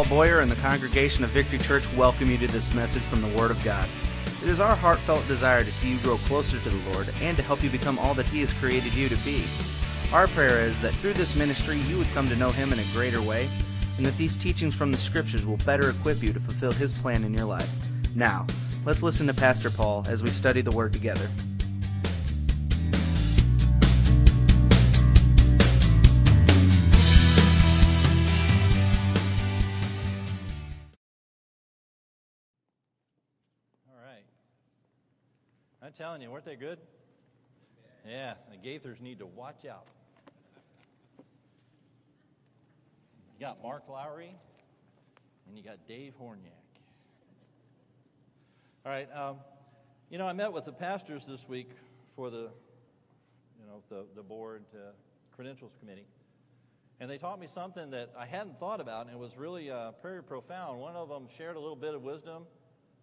Paul 0.00 0.08
Boyer 0.08 0.40
and 0.40 0.50
the 0.50 0.56
congregation 0.62 1.24
of 1.24 1.30
Victory 1.30 1.58
Church 1.58 1.84
welcome 1.92 2.30
you 2.30 2.38
to 2.38 2.46
this 2.46 2.72
message 2.74 3.02
from 3.02 3.20
the 3.20 3.28
Word 3.36 3.50
of 3.50 3.62
God. 3.62 3.86
It 4.42 4.48
is 4.48 4.58
our 4.58 4.74
heartfelt 4.74 5.28
desire 5.28 5.62
to 5.62 5.70
see 5.70 5.92
you 5.92 5.98
grow 5.98 6.16
closer 6.16 6.58
to 6.58 6.68
the 6.70 6.90
Lord 6.92 7.10
and 7.20 7.36
to 7.36 7.42
help 7.42 7.62
you 7.62 7.68
become 7.68 7.98
all 7.98 8.14
that 8.14 8.24
He 8.24 8.40
has 8.40 8.50
created 8.54 8.94
you 8.94 9.10
to 9.10 9.16
be. 9.16 9.44
Our 10.10 10.26
prayer 10.28 10.60
is 10.60 10.80
that 10.80 10.94
through 10.94 11.12
this 11.12 11.36
ministry 11.36 11.76
you 11.80 11.98
would 11.98 12.10
come 12.14 12.26
to 12.28 12.36
know 12.36 12.48
Him 12.48 12.72
in 12.72 12.78
a 12.78 12.92
greater 12.94 13.20
way, 13.20 13.46
and 13.98 14.06
that 14.06 14.16
these 14.16 14.38
teachings 14.38 14.74
from 14.74 14.90
the 14.90 14.96
Scriptures 14.96 15.44
will 15.44 15.58
better 15.58 15.90
equip 15.90 16.22
you 16.22 16.32
to 16.32 16.40
fulfill 16.40 16.72
His 16.72 16.94
plan 16.94 17.22
in 17.22 17.34
your 17.34 17.44
life. 17.44 17.70
Now, 18.16 18.46
let's 18.86 19.02
listen 19.02 19.26
to 19.26 19.34
Pastor 19.34 19.68
Paul 19.68 20.06
as 20.08 20.22
we 20.22 20.30
study 20.30 20.62
the 20.62 20.70
Word 20.70 20.94
together. 20.94 21.28
Telling 36.00 36.22
you, 36.22 36.30
weren't 36.30 36.46
they 36.46 36.56
good? 36.56 36.78
Yeah, 38.08 38.32
the 38.50 38.56
Gaithers 38.56 39.02
need 39.02 39.18
to 39.18 39.26
watch 39.26 39.66
out. 39.66 39.84
You 43.34 43.44
got 43.46 43.62
Mark 43.62 43.82
Lowry, 43.86 44.34
and 45.46 45.58
you 45.58 45.62
got 45.62 45.76
Dave 45.86 46.14
Horniak. 46.18 46.56
All 48.86 48.92
right, 48.92 49.14
um, 49.14 49.36
you 50.08 50.16
know, 50.16 50.26
I 50.26 50.32
met 50.32 50.54
with 50.54 50.64
the 50.64 50.72
pastors 50.72 51.26
this 51.26 51.46
week 51.46 51.68
for 52.16 52.30
the, 52.30 52.48
you 53.58 53.66
know, 53.68 53.82
the, 53.90 54.06
the 54.16 54.22
board 54.22 54.64
uh, 54.74 54.92
credentials 55.36 55.72
committee, 55.80 56.06
and 56.98 57.10
they 57.10 57.18
taught 57.18 57.38
me 57.38 57.46
something 57.46 57.90
that 57.90 58.08
I 58.18 58.24
hadn't 58.24 58.58
thought 58.58 58.80
about, 58.80 59.04
and 59.04 59.14
it 59.14 59.18
was 59.18 59.36
really 59.36 59.70
uh, 59.70 59.90
very 60.00 60.22
profound. 60.22 60.80
One 60.80 60.96
of 60.96 61.10
them 61.10 61.26
shared 61.36 61.56
a 61.56 61.60
little 61.60 61.76
bit 61.76 61.94
of 61.94 62.00
wisdom 62.00 62.44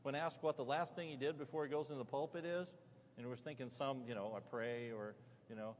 when 0.02 0.16
asked 0.16 0.39
what 0.42 0.58
the 0.58 0.66
last 0.66 0.95
thing 0.95 1.09
he 1.09 1.16
did 1.16 1.38
before 1.38 1.64
he 1.64 1.70
goes 1.70 1.89
into 1.89 2.00
the 2.00 2.06
pulpit 2.06 2.44
is, 2.44 2.67
and 3.18 3.28
was 3.28 3.40
thinking 3.40 3.70
some, 3.78 4.02
you 4.08 4.14
know, 4.14 4.34
I 4.36 4.40
pray 4.40 4.92
or, 4.92 5.16
you 5.50 5.56
know, 5.56 5.76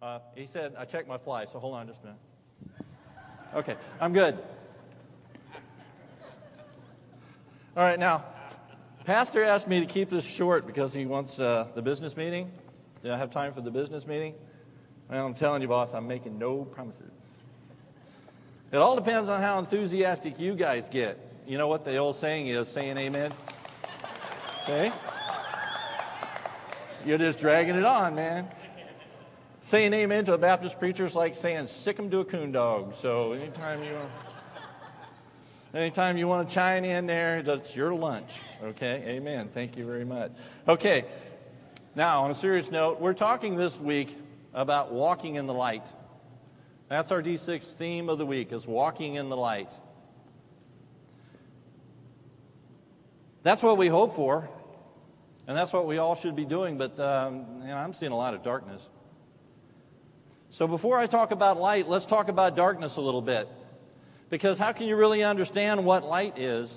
uh, 0.00 0.20
he 0.34 0.46
said, 0.46 0.74
I 0.78 0.84
checked 0.86 1.08
my 1.08 1.18
fly, 1.18 1.44
so 1.44 1.58
hold 1.58 1.74
on 1.74 1.86
just 1.86 2.00
a 2.02 2.06
minute. 2.06 2.20
Okay, 3.54 3.76
I'm 4.00 4.12
good. 4.12 4.38
All 7.76 7.84
right, 7.84 7.98
now, 7.98 8.24
Pastor 9.04 9.44
asked 9.44 9.68
me 9.68 9.80
to 9.80 9.86
keep 9.86 10.08
this 10.08 10.24
short 10.24 10.66
because 10.66 10.94
he 10.94 11.04
wants 11.04 11.38
uh, 11.38 11.66
the 11.74 11.82
business 11.82 12.16
meeting. 12.16 12.50
Do 13.02 13.12
I 13.12 13.16
have 13.16 13.30
time 13.30 13.52
for 13.52 13.60
the 13.60 13.70
business 13.70 14.06
meeting? 14.06 14.34
Well, 15.10 15.26
I'm 15.26 15.34
telling 15.34 15.62
you, 15.62 15.68
boss, 15.68 15.94
I'm 15.94 16.06
making 16.06 16.38
no 16.38 16.64
promises. 16.64 17.10
It 18.72 18.76
all 18.76 18.94
depends 18.94 19.28
on 19.28 19.40
how 19.40 19.58
enthusiastic 19.58 20.38
you 20.38 20.54
guys 20.54 20.88
get. 20.88 21.18
You 21.46 21.58
know 21.58 21.66
what 21.66 21.84
the 21.84 21.96
old 21.96 22.14
saying 22.14 22.46
is 22.46 22.68
saying 22.68 22.96
amen? 22.96 23.32
Okay? 24.64 24.92
You're 27.04 27.18
just 27.18 27.38
dragging 27.38 27.76
it 27.76 27.84
on, 27.84 28.14
man. 28.14 28.48
Saying 29.62 29.92
amen 29.92 30.24
to 30.26 30.34
a 30.34 30.38
Baptist 30.38 30.78
preacher 30.78 31.04
is 31.04 31.14
like 31.14 31.34
saying 31.34 31.66
sick 31.66 31.98
him 31.98 32.10
to 32.10 32.20
a 32.20 32.24
coon 32.24 32.52
dog. 32.52 32.94
So 32.94 33.32
anytime 33.32 33.82
you 33.82 33.94
want, 33.94 34.10
anytime 35.74 36.16
you 36.16 36.28
want 36.28 36.48
to 36.48 36.54
chime 36.54 36.84
in 36.84 37.06
there, 37.06 37.42
that's 37.42 37.74
your 37.74 37.94
lunch. 37.94 38.40
Okay? 38.62 39.02
Amen. 39.06 39.48
Thank 39.52 39.76
you 39.76 39.86
very 39.86 40.04
much. 40.04 40.32
Okay. 40.68 41.04
Now, 41.94 42.24
on 42.24 42.30
a 42.30 42.34
serious 42.34 42.70
note, 42.70 43.00
we're 43.00 43.14
talking 43.14 43.56
this 43.56 43.78
week 43.78 44.16
about 44.54 44.92
walking 44.92 45.36
in 45.36 45.46
the 45.46 45.54
light. 45.54 45.86
That's 46.88 47.12
our 47.12 47.22
D6 47.22 47.62
theme 47.72 48.08
of 48.08 48.18
the 48.18 48.26
week 48.26 48.52
is 48.52 48.66
walking 48.66 49.14
in 49.14 49.28
the 49.28 49.36
light. 49.36 49.72
That's 53.42 53.62
what 53.62 53.78
we 53.78 53.88
hope 53.88 54.14
for, 54.14 54.48
and 55.50 55.56
that's 55.56 55.72
what 55.72 55.84
we 55.84 55.98
all 55.98 56.14
should 56.14 56.36
be 56.36 56.44
doing, 56.44 56.78
but 56.78 56.96
um, 57.00 57.44
I'm 57.64 57.92
seeing 57.92 58.12
a 58.12 58.16
lot 58.16 58.34
of 58.34 58.44
darkness. 58.44 58.88
So 60.50 60.68
before 60.68 60.96
I 60.96 61.06
talk 61.06 61.32
about 61.32 61.58
light, 61.58 61.88
let's 61.88 62.06
talk 62.06 62.28
about 62.28 62.54
darkness 62.54 62.98
a 62.98 63.00
little 63.00 63.20
bit. 63.20 63.48
Because 64.28 64.58
how 64.58 64.70
can 64.70 64.86
you 64.86 64.94
really 64.94 65.24
understand 65.24 65.84
what 65.84 66.04
light 66.04 66.38
is 66.38 66.72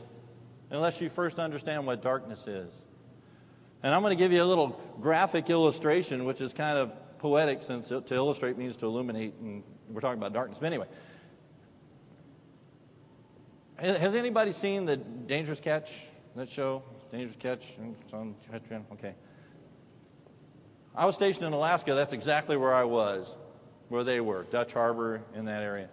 unless 0.72 1.02
you 1.02 1.10
first 1.12 1.38
understand 1.38 1.86
what 1.86 2.02
darkness 2.02 2.48
is? 2.48 2.74
And 3.84 3.94
I'm 3.94 4.02
going 4.02 4.10
to 4.10 4.16
give 4.16 4.32
you 4.32 4.42
a 4.42 4.44
little 4.44 4.82
graphic 5.00 5.52
illustration, 5.52 6.26
which 6.26 6.42
is 6.42 6.52
kind 6.52 6.80
of 6.80 6.96
poetic 7.20 7.62
since 7.62 7.90
to 7.90 8.04
illustrate 8.10 8.58
means 8.58 8.76
to 8.78 8.88
illuminate, 8.88 9.36
and 9.40 9.62
we're 9.88 10.02
talking 10.02 10.18
about 10.18 10.34
darkness. 10.34 10.58
But 10.60 10.66
anyway, 10.66 10.88
has 13.78 14.16
anybody 14.16 14.52
seen 14.52 14.88
the 14.88 14.98
Dangerous 14.98 15.60
Catch 15.60 15.92
that 16.36 16.50
show? 16.50 16.82
Dangerous 17.14 17.36
catch. 17.38 17.78
Okay. 18.94 19.14
I 20.96 21.06
was 21.06 21.14
stationed 21.14 21.46
in 21.46 21.54
Alaska. 21.54 21.94
That's 21.94 22.12
exactly 22.12 22.58
where 22.58 22.74
I 22.74 22.86
was, 22.86 23.36
where 23.90 24.04
they 24.04 24.20
were, 24.20 24.48
Dutch 24.50 24.74
Harbor 24.74 25.22
in 25.36 25.46
that 25.46 25.62
area. 25.62 25.90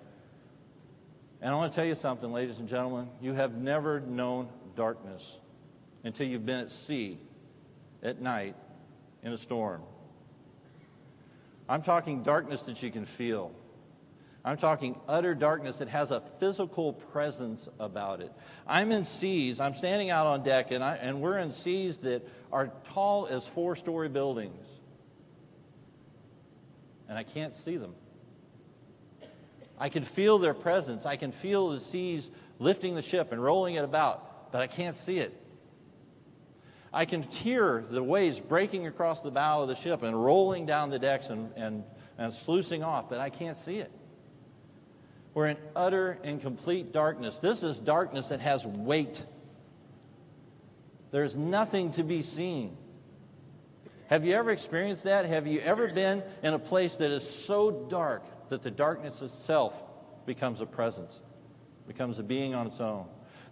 And 1.43 1.53
I 1.53 1.55
want 1.57 1.73
to 1.73 1.77
tell 1.77 1.85
you 1.85 1.95
something, 1.95 2.33
ladies 2.33 2.59
and 2.59 2.67
gentlemen. 2.67 3.11
You 3.21 3.35
have 3.35 3.55
never 3.55 4.01
known 4.01 4.49
darkness 4.77 5.39
until 6.05 6.27
you've 6.27 6.47
been 6.47 6.61
at 6.61 6.71
sea 6.71 7.19
at 8.03 8.23
night 8.23 8.57
in 9.23 9.31
a 9.31 9.37
storm. 9.37 9.83
I'm 11.69 11.83
talking 11.83 12.23
darkness 12.23 12.63
that 12.63 12.83
you 12.83 12.91
can 12.91 13.05
feel. 13.05 13.53
I'm 14.45 14.57
talking 14.57 14.99
utter 15.07 15.35
darkness 15.35 15.79
that 15.79 15.89
has 15.89 16.11
a 16.11 16.23
physical 16.39 16.95
presence 16.95 17.69
about 17.79 18.21
it. 18.21 18.33
I'm 18.67 18.91
in 18.91 19.05
seas, 19.05 19.61
I'm 19.61 19.75
standing 19.75 20.11
out 20.11 20.27
on 20.27 20.43
deck, 20.43 20.71
and, 20.71 20.83
I, 20.83 20.97
and 20.97 21.21
we're 21.21 21.39
in 21.39 21.51
seas 21.51 21.99
that 21.99 22.27
are 22.51 22.73
tall 22.85 23.27
as 23.27 23.47
four 23.47 23.77
story 23.77 24.09
buildings. 24.09 24.67
And 27.09 27.19
I 27.19 27.23
can't 27.23 27.55
see 27.55 27.77
them. 27.77 27.95
I 29.79 29.89
can 29.89 30.05
feel 30.05 30.39
their 30.39 30.55
presence. 30.55 31.07
I 31.07 31.17
can 31.17 31.33
feel 31.33 31.71
the 31.71 31.81
seas 31.81 32.31
lifting 32.59 32.95
the 32.95 33.03
ship 33.03 33.33
and 33.33 33.43
rolling 33.43 33.75
it 33.75 33.85
about, 33.85 34.53
but 34.53 34.63
I 34.63 34.67
can't 34.67 34.97
see 34.97 35.19
it. 35.19 35.37
I 36.93 37.05
can 37.05 37.23
hear 37.23 37.85
the 37.89 38.03
waves 38.03 38.41
breaking 38.41 38.87
across 38.87 39.23
the 39.23 39.31
bow 39.31 39.63
of 39.63 39.69
the 39.69 39.75
ship 39.75 40.03
and 40.03 40.25
rolling 40.25 40.67
down 40.67 40.91
the 40.91 40.99
decks 40.99 41.29
and, 41.29 41.53
and, 41.57 41.85
and 42.19 42.33
sluicing 42.33 42.83
off, 42.83 43.09
but 43.09 43.21
I 43.21 43.31
can't 43.31 43.57
see 43.57 43.79
it. 43.79 43.93
We're 45.35 45.49
in 45.49 45.57
utter 45.77 46.19
and 46.25 46.41
complete 46.41 46.93
darkness. 46.93 47.39
This 47.39 47.63
is 47.63 47.79
darkness 47.79 48.29
that 48.29 48.41
has 48.41 48.67
weight. 48.67 49.25
There's 51.11 51.37
nothing 51.37 51.93
to 51.93 52.03
be 52.03 52.23
seen. 52.23 52.77
Have 54.09 54.25
you 54.25 54.35
ever 54.35 54.51
experienced 54.51 55.05
that? 55.05 55.25
Have 55.27 55.47
you 55.47 55.61
ever 55.61 55.89
been 55.89 56.25
in 56.43 56.55
a 56.55 56.59
place 56.59 56.97
that 56.97 57.13
is 57.13 57.29
so 57.29 57.71
dark 57.71 58.25
that 58.49 58.63
the 58.63 58.71
darkness 58.71 59.23
itself 59.23 59.73
becomes 60.27 60.61
a 60.61 60.67
presence, 60.67 61.21
becomes 61.87 62.19
a 62.19 62.25
being 62.25 62.55
on 62.55 62.67
its 62.67 62.81
own? 62.81 63.07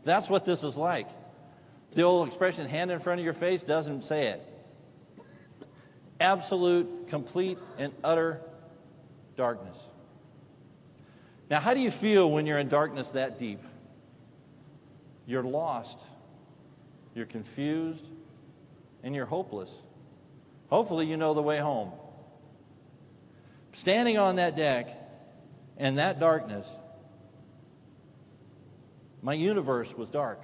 That's 0.04 0.28
what 0.28 0.44
this 0.44 0.64
is 0.64 0.76
like. 0.76 1.08
The 1.92 2.02
old 2.02 2.26
expression, 2.26 2.68
hand 2.68 2.90
in 2.90 2.98
front 2.98 3.20
of 3.20 3.24
your 3.24 3.34
face, 3.34 3.62
doesn't 3.62 4.02
say 4.02 4.28
it. 4.28 4.44
Absolute, 6.20 7.06
complete, 7.06 7.60
and 7.78 7.92
utter 8.02 8.40
darkness. 9.36 9.78
Now, 11.50 11.60
how 11.60 11.74
do 11.74 11.80
you 11.80 11.90
feel 11.90 12.30
when 12.30 12.46
you're 12.46 12.58
in 12.58 12.68
darkness 12.68 13.10
that 13.10 13.38
deep? 13.38 13.62
You're 15.26 15.42
lost, 15.42 15.98
you're 17.14 17.26
confused, 17.26 18.06
and 19.02 19.14
you're 19.14 19.26
hopeless. 19.26 19.70
Hopefully, 20.68 21.06
you 21.06 21.16
know 21.16 21.34
the 21.34 21.42
way 21.42 21.58
home. 21.58 21.92
Standing 23.72 24.18
on 24.18 24.36
that 24.36 24.56
deck 24.56 24.90
in 25.78 25.96
that 25.96 26.20
darkness, 26.20 26.68
my 29.22 29.34
universe 29.34 29.94
was 29.94 30.10
dark. 30.10 30.42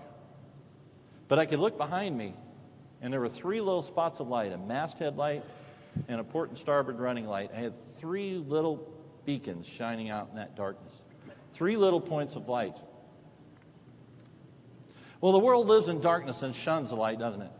But 1.29 1.39
I 1.39 1.47
could 1.47 1.59
look 1.59 1.77
behind 1.77 2.17
me, 2.17 2.35
and 3.03 3.12
there 3.12 3.21
were 3.21 3.29
three 3.29 3.61
little 3.61 3.83
spots 3.83 4.21
of 4.21 4.29
light 4.29 4.53
a 4.53 4.59
masthead 4.59 5.17
light 5.17 5.43
and 6.09 6.21
a 6.21 6.25
port 6.25 6.50
and 6.50 6.59
starboard 6.59 6.99
running 6.99 7.27
light. 7.27 7.50
I 7.55 7.61
had 7.61 7.75
three 7.97 8.37
little 8.37 8.93
beacons 9.25 9.67
shining 9.67 10.11
out 10.11 10.29
in 10.31 10.37
that 10.37 10.56
darkness. 10.56 10.93
Three 11.53 11.76
little 11.76 12.00
points 12.00 12.37
of 12.37 12.49
light. 12.49 12.76
Well, 15.21 15.32
the 15.32 15.38
world 15.38 15.67
lives 15.67 15.88
in 15.88 16.00
darkness 16.00 16.43
and 16.43 16.55
shuns 16.55 16.91
the 16.91 16.97
light, 16.97 17.19
doesn't 17.19 17.43
it? 17.43 17.53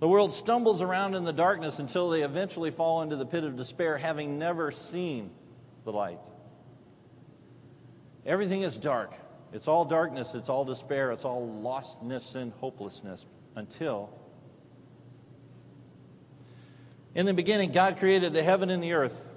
The 0.00 0.08
world 0.08 0.32
stumbles 0.32 0.82
around 0.82 1.14
in 1.14 1.24
the 1.24 1.32
darkness 1.32 1.78
until 1.78 2.10
they 2.10 2.22
eventually 2.22 2.72
fall 2.72 3.02
into 3.02 3.14
the 3.14 3.26
pit 3.26 3.44
of 3.44 3.56
despair, 3.56 3.96
having 3.96 4.38
never 4.38 4.72
seen 4.72 5.30
the 5.84 5.92
light. 5.92 6.18
Everything 8.26 8.62
is 8.62 8.76
dark. 8.76 9.14
It's 9.52 9.68
all 9.68 9.84
darkness, 9.84 10.34
it's 10.34 10.48
all 10.48 10.64
despair, 10.64 11.12
it's 11.12 11.24
all 11.24 11.46
lostness 11.62 12.34
and 12.34 12.52
hopelessness 12.54 13.26
until 13.54 14.10
in 17.14 17.26
the 17.26 17.34
beginning, 17.34 17.72
God 17.72 17.98
created 17.98 18.32
the 18.32 18.42
heaven 18.42 18.70
and 18.70 18.82
the 18.82 18.92
earth. 18.94 19.28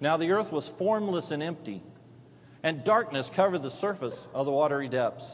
Now 0.00 0.16
the 0.16 0.30
earth 0.32 0.52
was 0.52 0.68
formless 0.68 1.30
and 1.30 1.42
empty, 1.42 1.82
And 2.62 2.84
darkness 2.84 3.30
covered 3.30 3.62
the 3.62 3.70
surface 3.70 4.28
of 4.34 4.46
the 4.46 4.52
watery 4.52 4.88
depths. 4.88 5.26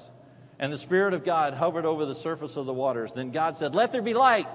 And 0.58 0.72
the 0.72 0.78
Spirit 0.78 1.14
of 1.14 1.24
God 1.24 1.54
hovered 1.54 1.84
over 1.84 2.06
the 2.06 2.14
surface 2.14 2.56
of 2.56 2.66
the 2.66 2.72
waters. 2.72 3.12
Then 3.12 3.30
God 3.30 3.56
said, 3.56 3.74
Let 3.74 3.92
there 3.92 4.02
be 4.02 4.14
light. 4.14 4.46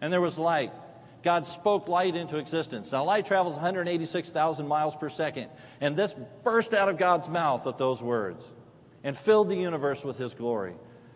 And 0.00 0.12
there 0.12 0.20
was 0.20 0.38
light. 0.38 0.72
God 1.22 1.46
spoke 1.46 1.88
light 1.88 2.14
into 2.14 2.36
existence. 2.36 2.92
Now, 2.92 3.04
light 3.04 3.26
travels 3.26 3.54
186,000 3.54 4.68
miles 4.68 4.94
per 4.94 5.08
second. 5.08 5.48
And 5.80 5.96
this 5.96 6.14
burst 6.44 6.72
out 6.72 6.88
of 6.88 6.96
God's 6.96 7.28
mouth 7.28 7.66
at 7.66 7.76
those 7.76 8.00
words 8.00 8.44
and 9.02 9.16
filled 9.16 9.48
the 9.48 9.56
universe 9.56 10.04
with 10.04 10.16
His 10.16 10.34
glory. 10.34 10.74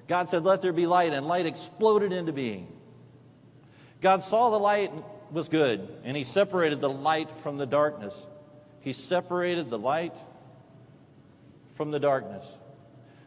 God 0.08 0.28
said, 0.28 0.44
Let 0.44 0.60
there 0.60 0.72
be 0.72 0.86
light. 0.86 1.12
And 1.12 1.26
light 1.26 1.46
exploded 1.46 2.12
into 2.12 2.32
being. 2.32 2.68
God 4.00 4.22
saw 4.22 4.50
the 4.50 4.58
light 4.58 4.92
was 5.32 5.48
good, 5.48 5.88
and 6.04 6.16
He 6.16 6.24
separated 6.24 6.80
the 6.80 6.90
light 6.90 7.30
from 7.30 7.56
the 7.56 7.66
darkness. 7.66 8.26
He 8.80 8.92
separated 8.92 9.70
the 9.70 9.78
light 9.78 10.18
from 11.74 11.90
the 11.90 12.00
darkness. 12.00 12.46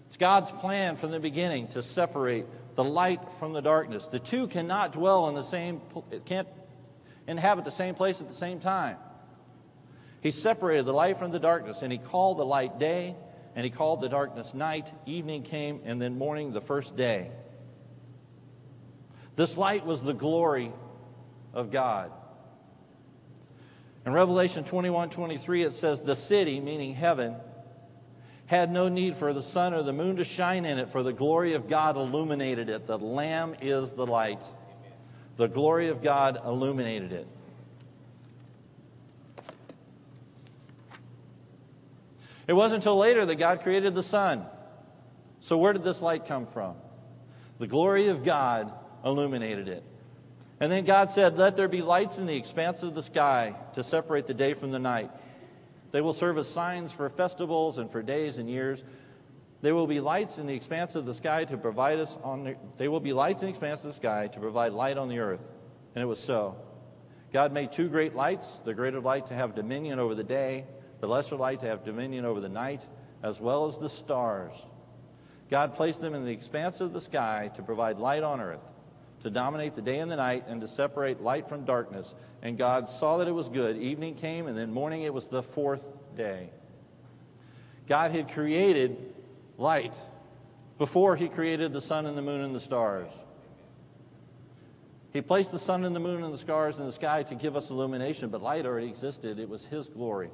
It's 0.08 0.18
God's 0.18 0.52
plan 0.52 0.98
from 0.98 1.12
the 1.12 1.20
beginning 1.20 1.68
to 1.70 1.82
separate 1.82 2.46
the 2.76 2.84
light 2.84 3.22
from 3.40 3.54
the 3.54 3.62
darkness. 3.62 4.08
The 4.08 4.20
two 4.20 4.48
cannot 4.48 4.92
dwell 4.92 5.28
in 5.30 5.36
the 5.36 5.44
same, 5.44 5.82
can't 6.26 6.48
inhabit 7.28 7.66
the 7.66 7.72
same 7.72 7.96
place 7.96 8.22
at 8.22 8.28
the 8.28 8.34
same 8.34 8.60
time. 8.60 8.98
He 10.22 10.32
separated 10.32 10.86
the 10.86 10.94
light 10.94 11.18
from 11.18 11.32
the 11.32 11.40
darkness, 11.40 11.82
and 11.82 11.92
he 11.92 11.98
called 11.98 12.38
the 12.38 12.46
light 12.46 12.80
day, 12.80 13.16
and 13.56 13.64
he 13.64 13.70
called 13.70 14.02
the 14.02 14.10
darkness 14.10 14.54
night. 14.54 14.92
Evening 15.06 15.44
came, 15.44 15.82
and 15.86 16.02
then 16.02 16.18
morning 16.18 16.52
the 16.52 16.62
first 16.62 16.96
day. 16.96 17.32
This 19.36 19.58
light 19.58 19.86
was 19.86 20.02
the 20.02 20.14
glory 20.14 20.72
of 21.56 21.72
God. 21.72 22.12
In 24.06 24.14
Revelation 24.14 24.64
21 24.64 25.10
23, 25.10 25.64
it 25.64 25.74
says, 25.74 26.02
The 26.02 26.16
city, 26.16 26.60
meaning 26.60 26.94
heaven, 26.94 27.36
had 28.46 28.72
no 28.72 28.88
need 28.88 29.16
for 29.16 29.34
the 29.34 29.42
sun 29.42 29.74
or 29.74 29.82
the 29.82 29.94
moon 29.94 30.18
to 30.18 30.24
shine 30.24 30.66
in 30.66 30.78
it, 30.78 30.90
for 30.90 31.02
the 31.02 31.14
glory 31.14 31.54
of 31.54 31.68
God 31.68 31.96
illuminated 31.96 32.70
it. 32.70 32.86
The 32.86 33.00
Lamb 33.00 33.56
is 33.62 33.94
the 33.94 34.06
light. 34.06 34.46
The 35.38 35.48
glory 35.48 35.90
of 35.90 36.04
God 36.04 36.40
illuminated 36.46 37.12
it. 37.12 37.28
It 42.48 42.54
wasn't 42.54 42.84
until 42.84 42.98
later 42.98 43.26
that 43.26 43.36
God 43.36 43.62
created 43.62 43.96
the 43.96 44.04
sun. 44.04 44.46
So, 45.40 45.58
where 45.58 45.74
did 45.74 45.84
this 45.84 46.02
light 46.02 46.28
come 46.28 46.46
from? 46.46 46.76
The 47.58 47.68
glory 47.68 48.10
of 48.10 48.24
God 48.24 48.72
illuminated 49.04 49.68
it. 49.68 49.84
And 50.60 50.72
then 50.72 50.86
God 50.86 51.10
said, 51.10 51.38
Let 51.38 51.56
there 51.56 51.68
be 51.68 51.82
lights 51.82 52.18
in 52.18 52.28
the 52.28 52.36
expanse 52.36 52.84
of 52.84 52.96
the 52.96 53.02
sky 53.02 53.56
to 53.74 53.84
separate 53.84 54.26
the 54.26 54.34
day 54.34 54.54
from 54.54 54.72
the 54.72 54.80
night. 54.80 55.12
They 55.92 56.02
will 56.02 56.14
serve 56.14 56.38
as 56.38 56.48
signs 56.48 56.92
for 56.92 57.10
festivals 57.10 57.78
and 57.78 57.92
for 57.92 58.02
days 58.02 58.38
and 58.38 58.50
years. 58.50 58.84
There 59.62 59.76
will 59.76 59.88
be 59.88 60.00
lights 60.00 60.38
in 60.38 60.48
the 60.48 60.54
expanse 60.54 60.96
of 60.96 61.06
the 61.06 61.14
sky 61.14 61.46
to 61.46 61.58
provide 61.58 62.00
us 62.00 62.18
on 62.24 62.44
the, 62.44 62.56
they 62.78 62.88
will 62.88 63.00
be 63.00 63.14
lights 63.14 63.42
in 63.42 63.48
the 63.48 63.50
expanse 63.50 63.84
of 63.84 63.92
the 63.92 63.96
sky 63.96 64.28
to 64.28 64.40
provide 64.40 64.74
light 64.74 64.98
on 64.98 65.10
the 65.10 65.20
earth. 65.20 65.42
And 65.94 66.02
it 66.02 66.06
was 66.06 66.20
so. 66.20 66.58
God 67.34 67.52
made 67.52 67.72
two 67.72 67.90
great 67.90 68.16
lights, 68.16 68.60
the 68.64 68.74
greater 68.74 69.00
light 69.00 69.28
to 69.28 69.34
have 69.34 69.56
dominion 69.56 70.00
over 70.00 70.16
the 70.16 70.24
day, 70.24 70.66
the 71.00 71.08
lesser 71.08 71.36
light 71.36 71.62
to 71.62 71.68
have 71.68 71.84
dominion 71.84 72.26
over 72.26 72.40
the 72.40 72.50
night, 72.50 72.86
as 73.24 73.42
well 73.42 73.66
as 73.66 73.78
the 73.78 73.90
stars. 73.90 74.54
God 75.50 75.76
placed 75.76 76.02
them 76.02 76.14
in 76.14 76.26
the 76.26 76.32
expanse 76.32 76.80
of 76.80 76.94
the 76.94 77.02
sky 77.02 77.52
to 77.56 77.64
provide 77.64 77.98
light 77.98 78.24
on 78.24 78.40
earth 78.40 78.75
to 79.26 79.32
dominate 79.32 79.74
the 79.74 79.82
day 79.82 79.98
and 79.98 80.12
the 80.12 80.16
night 80.16 80.46
and 80.48 80.62
to 80.62 80.68
separate 80.68 81.20
light 81.20 81.50
from 81.50 81.66
darkness. 81.66 82.14
And 82.44 82.60
God 82.60 82.88
saw 82.88 83.18
that 83.18 83.28
it 83.28 83.32
was 83.32 83.50
good. 83.50 83.76
Evening 83.76 84.14
came, 84.14 84.46
and 84.46 84.56
then 84.56 84.72
morning 84.72 85.02
it 85.02 85.12
was 85.12 85.26
the 85.26 85.42
fourth 85.42 85.92
day. 86.16 86.52
God 87.88 88.12
had 88.12 88.32
created 88.32 89.16
light 89.58 90.00
before 90.78 91.16
He 91.16 91.28
created 91.28 91.74
the 91.74 91.82
sun 91.82 92.06
and 92.06 92.16
the 92.16 92.22
moon 92.22 92.42
and 92.42 92.54
the 92.54 92.60
stars. 92.60 93.12
He 95.12 95.22
placed 95.22 95.52
the 95.52 95.58
sun 95.58 95.86
and 95.86 95.96
the 95.96 96.00
moon 96.00 96.24
and 96.24 96.32
the 96.32 96.38
stars 96.38 96.78
in 96.78 96.86
the 96.86 96.92
sky 96.92 97.24
to 97.24 97.34
give 97.34 97.56
us 97.56 97.72
illumination, 97.72 98.30
but 98.30 98.44
light 98.44 98.68
already 98.68 98.90
existed. 98.90 99.40
It 99.40 99.50
was 99.50 99.66
His 99.66 99.90
glory. 99.90 100.30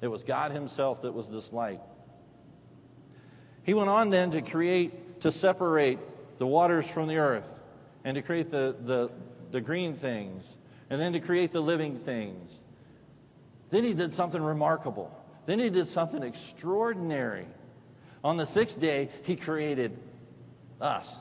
It 0.00 0.06
was 0.06 0.22
God 0.22 0.52
Himself 0.52 1.02
that 1.02 1.12
was 1.12 1.28
this 1.28 1.52
light. 1.52 1.80
He 3.64 3.74
went 3.74 3.88
on 3.88 4.10
then 4.10 4.30
to 4.30 4.42
create, 4.42 5.22
to 5.22 5.32
separate 5.32 5.98
the 6.38 6.46
waters 6.46 6.86
from 6.86 7.08
the 7.08 7.16
earth 7.16 7.57
and 8.08 8.14
to 8.14 8.22
create 8.22 8.50
the, 8.50 8.74
the, 8.86 9.10
the 9.50 9.60
green 9.60 9.92
things, 9.92 10.56
and 10.88 10.98
then 10.98 11.12
to 11.12 11.20
create 11.20 11.52
the 11.52 11.60
living 11.60 11.94
things. 11.94 12.58
Then 13.68 13.84
he 13.84 13.92
did 13.92 14.14
something 14.14 14.40
remarkable. 14.40 15.14
Then 15.44 15.58
he 15.58 15.68
did 15.68 15.86
something 15.86 16.22
extraordinary. 16.22 17.44
On 18.24 18.38
the 18.38 18.46
sixth 18.46 18.80
day, 18.80 19.10
he 19.24 19.36
created 19.36 19.94
us, 20.80 21.18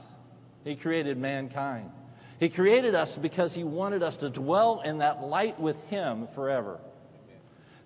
he 0.64 0.78
created 0.78 1.18
mankind. 1.18 1.92
He 2.40 2.48
created 2.48 2.96
us 2.96 3.18
because 3.18 3.54
he 3.54 3.66
wanted 3.66 4.02
us 4.02 4.16
to 4.18 4.30
dwell 4.30 4.80
in 4.80 5.00
that 5.00 5.22
light 5.22 5.60
with 5.60 5.76
him 5.90 6.26
forever. 6.28 6.80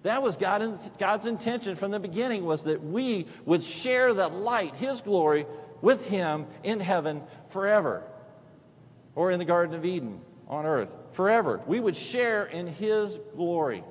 That 0.04 0.22
was 0.22 0.38
God's 0.38 1.26
intention 1.26 1.76
from 1.76 1.90
the 1.90 2.00
beginning 2.00 2.46
was 2.46 2.66
that 2.66 2.84
we 2.84 3.26
would 3.46 3.64
share 3.64 4.14
that 4.14 4.36
light, 4.36 4.76
his 4.76 5.02
glory, 5.02 5.48
with 5.82 6.08
him 6.08 6.46
in 6.64 6.80
heaven 6.80 7.24
forever 7.50 8.04
or 9.16 9.32
in 9.32 9.40
the 9.40 9.46
Garden 9.46 9.76
of 9.76 9.86
Eden 9.86 10.22
on 10.48 10.66
earth 10.66 10.94
forever. 11.12 11.62
We 11.66 11.80
would 11.80 11.96
share 11.96 12.46
in 12.46 12.68
His 12.68 13.20
glory. 13.36 13.84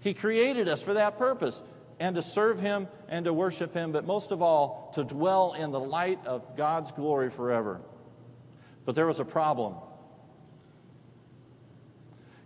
He 0.00 0.14
created 0.14 0.68
us 0.68 0.80
for 0.80 0.94
that 0.94 1.18
purpose 1.18 1.62
and 2.00 2.16
to 2.16 2.22
serve 2.22 2.60
Him 2.60 2.88
and 3.08 3.24
to 3.26 3.32
worship 3.32 3.74
Him, 3.74 3.92
but 3.92 4.06
most 4.06 4.32
of 4.32 4.42
all, 4.42 4.90
to 4.94 5.04
dwell 5.04 5.54
in 5.54 5.70
the 5.70 5.80
light 5.80 6.24
of 6.26 6.56
God's 6.56 6.90
glory 6.92 7.30
forever. 7.30 7.80
But 8.84 8.94
there 8.94 9.06
was 9.06 9.20
a 9.20 9.24
problem. 9.24 9.76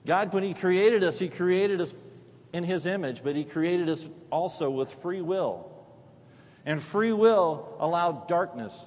God, 0.06 0.33
when 0.33 0.43
He 0.43 0.55
created 0.55 1.05
us, 1.05 1.19
He 1.19 1.29
created 1.29 1.81
us 1.81 1.94
in 2.53 2.65
His 2.65 2.87
image, 2.87 3.23
but 3.23 3.37
He 3.37 3.44
created 3.44 3.89
us 3.89 4.09
also 4.31 4.71
with 4.71 4.93
free 4.93 5.21
will. 5.21 5.71
And 6.67 6.82
free 6.82 7.13
will 7.13 7.77
allowed 7.79 8.29
darkness 8.29 8.87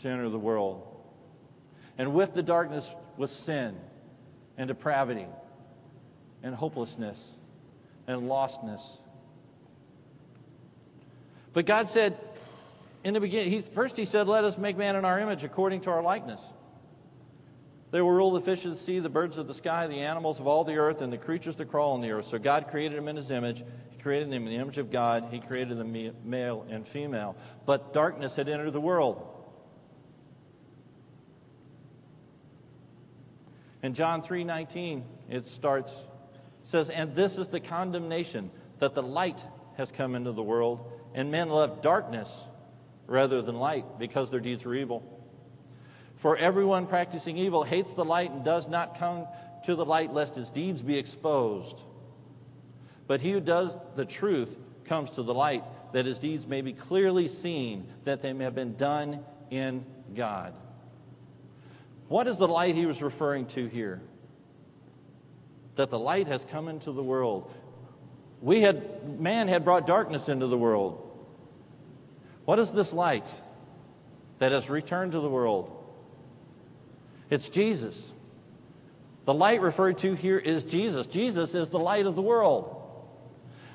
to 0.00 0.08
enter 0.08 0.28
the 0.28 0.38
world. 0.38 0.87
And 1.98 2.14
with 2.14 2.34
the 2.34 2.42
darkness 2.42 2.90
was 3.16 3.30
sin 3.30 3.76
and 4.56 4.68
depravity 4.68 5.26
and 6.42 6.54
hopelessness 6.54 7.34
and 8.06 8.22
lostness. 8.22 8.98
But 11.52 11.66
God 11.66 11.88
said, 11.88 12.16
in 13.04 13.14
the 13.14 13.20
beginning, 13.20 13.50
he, 13.50 13.60
first 13.60 13.96
He 13.96 14.04
said, 14.04 14.28
Let 14.28 14.44
us 14.44 14.58
make 14.58 14.76
man 14.76 14.96
in 14.96 15.04
our 15.04 15.18
image 15.18 15.44
according 15.44 15.82
to 15.82 15.90
our 15.90 16.02
likeness. 16.02 16.42
They 17.90 18.02
will 18.02 18.10
rule 18.10 18.32
the 18.32 18.40
fish 18.40 18.64
of 18.64 18.72
the 18.72 18.76
sea, 18.76 18.98
the 18.98 19.08
birds 19.08 19.38
of 19.38 19.46
the 19.46 19.54
sky, 19.54 19.86
the 19.86 20.00
animals 20.00 20.40
of 20.40 20.46
all 20.46 20.62
the 20.62 20.76
earth, 20.76 21.00
and 21.00 21.12
the 21.12 21.18
creatures 21.18 21.56
that 21.56 21.70
crawl 21.70 21.94
on 21.94 22.02
the 22.02 22.10
earth. 22.10 22.26
So 22.26 22.38
God 22.38 22.68
created 22.68 22.98
them 22.98 23.08
in 23.08 23.16
His 23.16 23.30
image. 23.30 23.64
He 23.90 24.02
created 24.02 24.30
them 24.30 24.46
in 24.46 24.50
the 24.50 24.56
image 24.56 24.78
of 24.78 24.90
God. 24.90 25.28
He 25.30 25.40
created 25.40 25.78
them 25.78 26.12
male 26.24 26.66
and 26.68 26.86
female. 26.86 27.34
But 27.64 27.92
darkness 27.92 28.36
had 28.36 28.48
entered 28.48 28.72
the 28.72 28.80
world. 28.80 29.37
In 33.82 33.94
John 33.94 34.22
3:19, 34.22 35.04
it 35.28 35.46
starts 35.46 36.06
says, 36.62 36.90
"And 36.90 37.14
this 37.14 37.38
is 37.38 37.48
the 37.48 37.60
condemnation 37.60 38.50
that 38.78 38.94
the 38.94 39.02
light 39.02 39.46
has 39.76 39.90
come 39.92 40.14
into 40.14 40.32
the 40.32 40.42
world, 40.42 40.80
and 41.14 41.30
men 41.30 41.48
love 41.48 41.80
darkness 41.80 42.46
rather 43.06 43.40
than 43.40 43.58
light 43.58 43.98
because 43.98 44.30
their 44.30 44.40
deeds 44.40 44.64
were 44.64 44.74
evil. 44.74 45.02
For 46.16 46.36
everyone 46.36 46.86
practicing 46.86 47.38
evil 47.38 47.62
hates 47.62 47.92
the 47.94 48.04
light 48.04 48.30
and 48.30 48.44
does 48.44 48.68
not 48.68 48.98
come 48.98 49.26
to 49.64 49.74
the 49.74 49.84
light 49.84 50.12
lest 50.12 50.34
his 50.34 50.50
deeds 50.50 50.82
be 50.82 50.98
exposed. 50.98 51.82
But 53.06 53.20
he 53.20 53.32
who 53.32 53.40
does 53.40 53.76
the 53.94 54.04
truth 54.04 54.58
comes 54.84 55.10
to 55.10 55.22
the 55.22 55.32
light 55.32 55.64
that 55.92 56.04
his 56.04 56.18
deeds 56.18 56.46
may 56.46 56.60
be 56.60 56.72
clearly 56.72 57.28
seen 57.28 57.86
that 58.04 58.20
they 58.20 58.32
may 58.32 58.44
have 58.44 58.54
been 58.54 58.76
done 58.76 59.24
in 59.50 59.86
God." 60.14 60.54
What 62.08 62.26
is 62.26 62.38
the 62.38 62.48
light 62.48 62.74
he 62.74 62.86
was 62.86 63.02
referring 63.02 63.46
to 63.46 63.66
here? 63.66 64.00
That 65.76 65.90
the 65.90 65.98
light 65.98 66.26
has 66.26 66.44
come 66.44 66.68
into 66.68 66.90
the 66.92 67.02
world. 67.02 67.52
We 68.40 68.62
had, 68.62 69.20
man 69.20 69.48
had 69.48 69.64
brought 69.64 69.86
darkness 69.86 70.28
into 70.28 70.46
the 70.46 70.58
world. 70.58 71.04
What 72.44 72.58
is 72.58 72.70
this 72.70 72.92
light 72.92 73.30
that 74.38 74.52
has 74.52 74.70
returned 74.70 75.12
to 75.12 75.20
the 75.20 75.28
world? 75.28 75.74
It's 77.30 77.48
Jesus. 77.48 78.10
The 79.26 79.34
light 79.34 79.60
referred 79.60 79.98
to 79.98 80.14
here 80.14 80.38
is 80.38 80.64
Jesus. 80.64 81.06
Jesus 81.06 81.54
is 81.54 81.68
the 81.68 81.78
light 81.78 82.06
of 82.06 82.16
the 82.16 82.22
world. 82.22 82.74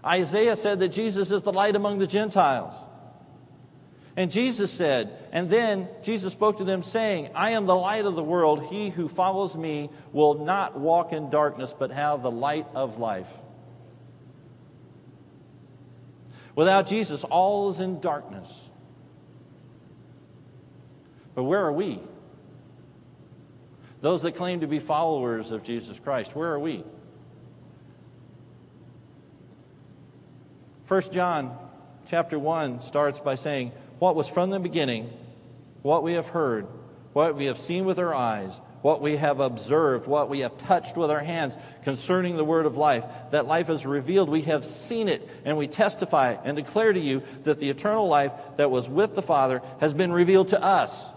Isaiah 0.03 0.55
said 0.55 0.79
that 0.79 0.89
Jesus 0.89 1.29
is 1.29 1.43
the 1.43 1.53
light 1.53 1.75
among 1.75 1.99
the 1.99 2.07
Gentiles. 2.07 2.73
And 4.15 4.29
Jesus 4.29 4.71
said, 4.71 5.17
and 5.31 5.49
then 5.49 5.87
Jesus 6.03 6.33
spoke 6.33 6.57
to 6.57 6.63
them, 6.63 6.83
saying, 6.83 7.29
I 7.33 7.51
am 7.51 7.65
the 7.65 7.75
light 7.75 8.05
of 8.05 8.15
the 8.15 8.23
world. 8.23 8.63
He 8.65 8.89
who 8.89 9.07
follows 9.07 9.55
me 9.55 9.89
will 10.11 10.35
not 10.35 10.79
walk 10.79 11.13
in 11.13 11.31
darkness, 11.31 11.73
but 11.77 11.91
have 11.91 12.21
the 12.21 12.29
light 12.29 12.67
of 12.75 12.99
life. 12.99 13.31
Without 16.55 16.85
Jesus, 16.85 17.23
all 17.23 17.69
is 17.69 17.79
in 17.79 17.99
darkness. 17.99 18.69
But 21.33 21.45
where 21.45 21.65
are 21.65 21.73
we? 21.73 21.99
Those 24.01 24.21
that 24.21 24.33
claim 24.33 24.59
to 24.59 24.67
be 24.67 24.77
followers 24.77 25.49
of 25.49 25.63
Jesus 25.63 25.97
Christ, 25.97 26.35
where 26.35 26.51
are 26.51 26.59
we? 26.59 26.83
1 30.87 31.01
John 31.11 31.57
chapter 32.05 32.37
1 32.37 32.81
starts 32.81 33.19
by 33.19 33.33
saying, 33.33 33.71
What 33.99 34.15
was 34.15 34.27
from 34.29 34.49
the 34.49 34.59
beginning, 34.59 35.11
what 35.81 36.03
we 36.03 36.13
have 36.13 36.27
heard, 36.27 36.67
what 37.13 37.35
we 37.35 37.45
have 37.45 37.57
seen 37.57 37.85
with 37.85 37.99
our 37.99 38.13
eyes, 38.13 38.59
what 38.81 39.01
we 39.01 39.15
have 39.15 39.39
observed, 39.39 40.07
what 40.07 40.29
we 40.29 40.39
have 40.39 40.57
touched 40.57 40.97
with 40.97 41.09
our 41.09 41.21
hands 41.21 41.55
concerning 41.83 42.35
the 42.35 42.43
word 42.43 42.65
of 42.65 42.75
life. 42.75 43.05
That 43.31 43.47
life 43.47 43.69
is 43.69 43.85
revealed. 43.85 44.27
We 44.27 44.41
have 44.41 44.65
seen 44.65 45.07
it, 45.07 45.27
and 45.45 45.57
we 45.57 45.67
testify 45.67 46.35
and 46.43 46.57
declare 46.57 46.91
to 46.91 46.99
you 46.99 47.23
that 47.43 47.59
the 47.59 47.69
eternal 47.69 48.07
life 48.07 48.33
that 48.57 48.69
was 48.69 48.89
with 48.89 49.13
the 49.13 49.21
Father 49.21 49.61
has 49.79 49.93
been 49.93 50.11
revealed 50.11 50.49
to 50.49 50.61
us. 50.61 51.09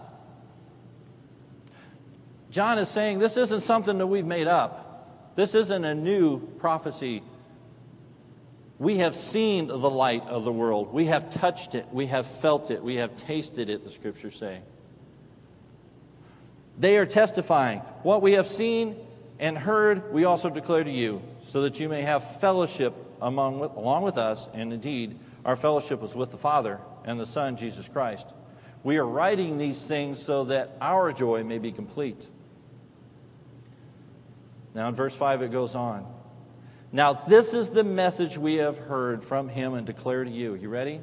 John 2.51 2.79
is 2.79 2.87
saying 2.87 3.19
this 3.19 3.35
isn't 3.35 3.61
something 3.61 3.97
that 3.97 4.07
we've 4.07 4.25
made 4.25 4.47
up. 4.47 5.33
This 5.35 5.53
isn't 5.53 5.83
a 5.83 5.93
new 5.93 6.39
prophecy. 6.39 7.21
We 8.79 8.97
have 8.97 9.15
seen 9.15 9.67
the 9.67 9.77
light 9.77 10.23
of 10.27 10.43
the 10.45 10.51
world. 10.51 10.93
We 10.93 11.05
have 11.05 11.29
touched 11.29 11.73
it. 11.73 11.87
We 11.91 12.07
have 12.07 12.27
felt 12.27 12.69
it. 12.69 12.83
We 12.83 12.95
have 12.95 13.15
tasted 13.17 13.69
it, 13.69 13.83
the 13.83 13.89
scriptures 13.89 14.35
say. 14.35 14.61
They 16.77 16.97
are 16.97 17.05
testifying. 17.07 17.79
What 18.03 18.21
we 18.21 18.33
have 18.33 18.45
seen 18.45 18.95
and 19.39 19.57
heard, 19.57 20.13
we 20.13 20.25
also 20.25 20.49
declare 20.49 20.83
to 20.83 20.91
you, 20.91 21.21
so 21.43 21.61
that 21.61 21.79
you 21.79 21.89
may 21.89 22.03
have 22.03 22.39
fellowship 22.39 22.93
among, 23.21 23.61
along 23.61 24.03
with 24.03 24.17
us. 24.17 24.47
And 24.53 24.71
indeed, 24.71 25.17
our 25.43 25.55
fellowship 25.55 26.01
was 26.01 26.15
with 26.15 26.31
the 26.31 26.37
Father 26.37 26.79
and 27.03 27.19
the 27.19 27.25
Son, 27.25 27.57
Jesus 27.57 27.87
Christ. 27.87 28.27
We 28.83 28.97
are 28.97 29.05
writing 29.05 29.57
these 29.57 29.87
things 29.87 30.21
so 30.21 30.45
that 30.45 30.77
our 30.79 31.11
joy 31.13 31.43
may 31.43 31.57
be 31.57 31.71
complete. 31.71 32.27
Now, 34.75 34.87
in 34.87 34.95
verse 34.95 35.15
5, 35.15 35.41
it 35.41 35.51
goes 35.51 35.73
on. 35.73 36.05
Now, 36.91 37.13
this 37.13 37.53
is 37.53 37.69
the 37.69 37.83
message 37.83 38.37
we 38.37 38.55
have 38.55 38.77
heard 38.77 39.23
from 39.23 39.49
him 39.49 39.73
and 39.73 39.85
declare 39.85 40.23
to 40.23 40.29
you. 40.29 40.55
You 40.55 40.69
ready? 40.69 41.01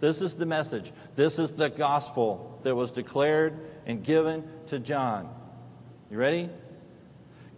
This 0.00 0.22
is 0.22 0.34
the 0.34 0.46
message. 0.46 0.92
This 1.14 1.38
is 1.38 1.52
the 1.52 1.68
gospel 1.68 2.60
that 2.62 2.74
was 2.74 2.92
declared 2.92 3.58
and 3.86 4.02
given 4.02 4.44
to 4.66 4.78
John. 4.78 5.28
You 6.10 6.16
ready? 6.16 6.48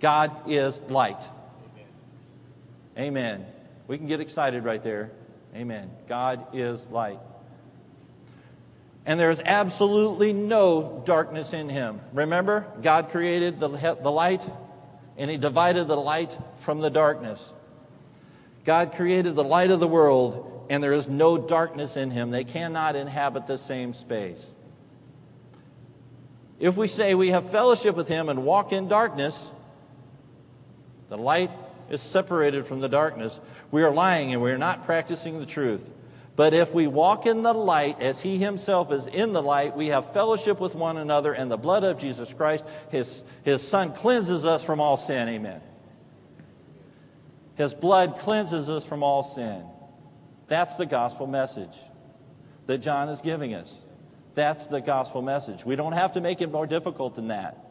God 0.00 0.48
is 0.48 0.80
light. 0.88 1.22
Amen. 2.96 3.06
Amen. 3.06 3.46
We 3.86 3.98
can 3.98 4.06
get 4.06 4.20
excited 4.20 4.64
right 4.64 4.82
there. 4.82 5.12
Amen. 5.54 5.90
God 6.08 6.46
is 6.52 6.84
light. 6.86 7.20
And 9.06 9.18
there 9.18 9.30
is 9.30 9.42
absolutely 9.44 10.32
no 10.32 11.02
darkness 11.04 11.52
in 11.52 11.68
him. 11.68 12.00
Remember, 12.12 12.66
God 12.82 13.10
created 13.10 13.60
the, 13.60 13.68
the 13.68 14.10
light 14.10 14.48
and 15.20 15.30
he 15.30 15.36
divided 15.36 15.86
the 15.86 15.96
light 15.96 16.36
from 16.60 16.80
the 16.80 16.88
darkness. 16.88 17.52
God 18.64 18.94
created 18.94 19.34
the 19.34 19.44
light 19.44 19.70
of 19.70 19.78
the 19.78 19.86
world, 19.86 20.66
and 20.70 20.82
there 20.82 20.94
is 20.94 21.08
no 21.08 21.36
darkness 21.36 21.94
in 21.94 22.10
him. 22.10 22.30
They 22.30 22.42
cannot 22.42 22.96
inhabit 22.96 23.46
the 23.46 23.58
same 23.58 23.92
space. 23.92 24.50
If 26.58 26.78
we 26.78 26.88
say 26.88 27.14
we 27.14 27.28
have 27.28 27.50
fellowship 27.50 27.96
with 27.96 28.08
him 28.08 28.30
and 28.30 28.46
walk 28.46 28.72
in 28.72 28.88
darkness, 28.88 29.52
the 31.10 31.18
light 31.18 31.50
is 31.90 32.00
separated 32.00 32.64
from 32.64 32.80
the 32.80 32.88
darkness. 32.88 33.42
We 33.70 33.82
are 33.82 33.92
lying 33.92 34.32
and 34.32 34.40
we 34.40 34.50
are 34.52 34.58
not 34.58 34.86
practicing 34.86 35.38
the 35.38 35.46
truth. 35.46 35.90
But 36.40 36.54
if 36.54 36.72
we 36.72 36.86
walk 36.86 37.26
in 37.26 37.42
the 37.42 37.52
light 37.52 38.00
as 38.00 38.22
he 38.22 38.38
himself 38.38 38.90
is 38.92 39.06
in 39.06 39.34
the 39.34 39.42
light, 39.42 39.76
we 39.76 39.88
have 39.88 40.14
fellowship 40.14 40.58
with 40.58 40.74
one 40.74 40.96
another, 40.96 41.34
and 41.34 41.50
the 41.50 41.58
blood 41.58 41.84
of 41.84 41.98
Jesus 41.98 42.32
Christ, 42.32 42.64
his, 42.88 43.22
his 43.42 43.60
son, 43.60 43.92
cleanses 43.92 44.46
us 44.46 44.64
from 44.64 44.80
all 44.80 44.96
sin. 44.96 45.28
Amen. 45.28 45.60
His 47.56 47.74
blood 47.74 48.16
cleanses 48.20 48.70
us 48.70 48.86
from 48.86 49.02
all 49.02 49.22
sin. 49.22 49.62
That's 50.46 50.76
the 50.76 50.86
gospel 50.86 51.26
message 51.26 51.76
that 52.64 52.78
John 52.78 53.10
is 53.10 53.20
giving 53.20 53.52
us. 53.52 53.76
That's 54.34 54.66
the 54.66 54.80
gospel 54.80 55.20
message. 55.20 55.66
We 55.66 55.76
don't 55.76 55.92
have 55.92 56.12
to 56.12 56.22
make 56.22 56.40
it 56.40 56.50
more 56.50 56.66
difficult 56.66 57.16
than 57.16 57.28
that. 57.28 57.62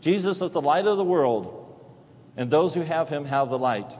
Jesus 0.00 0.40
is 0.40 0.50
the 0.52 0.62
light 0.62 0.86
of 0.86 0.96
the 0.96 1.04
world, 1.04 1.78
and 2.38 2.50
those 2.50 2.72
who 2.72 2.80
have 2.80 3.10
him 3.10 3.26
have 3.26 3.50
the 3.50 3.58
light. 3.58 3.92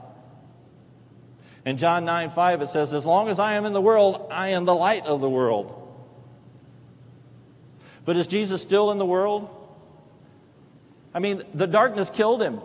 In 1.65 1.77
John 1.77 2.05
9 2.05 2.29
5, 2.29 2.61
it 2.61 2.67
says, 2.67 2.93
As 2.93 3.05
long 3.05 3.29
as 3.29 3.39
I 3.39 3.53
am 3.53 3.65
in 3.65 3.73
the 3.73 3.81
world, 3.81 4.27
I 4.31 4.49
am 4.49 4.65
the 4.65 4.75
light 4.75 5.05
of 5.05 5.21
the 5.21 5.29
world. 5.29 5.79
But 8.05 8.17
is 8.17 8.27
Jesus 8.27 8.61
still 8.61 8.91
in 8.91 8.97
the 8.97 9.05
world? 9.05 9.49
I 11.13 11.19
mean, 11.19 11.43
the 11.53 11.67
darkness 11.67 12.09
killed 12.09 12.41
him. 12.41 12.59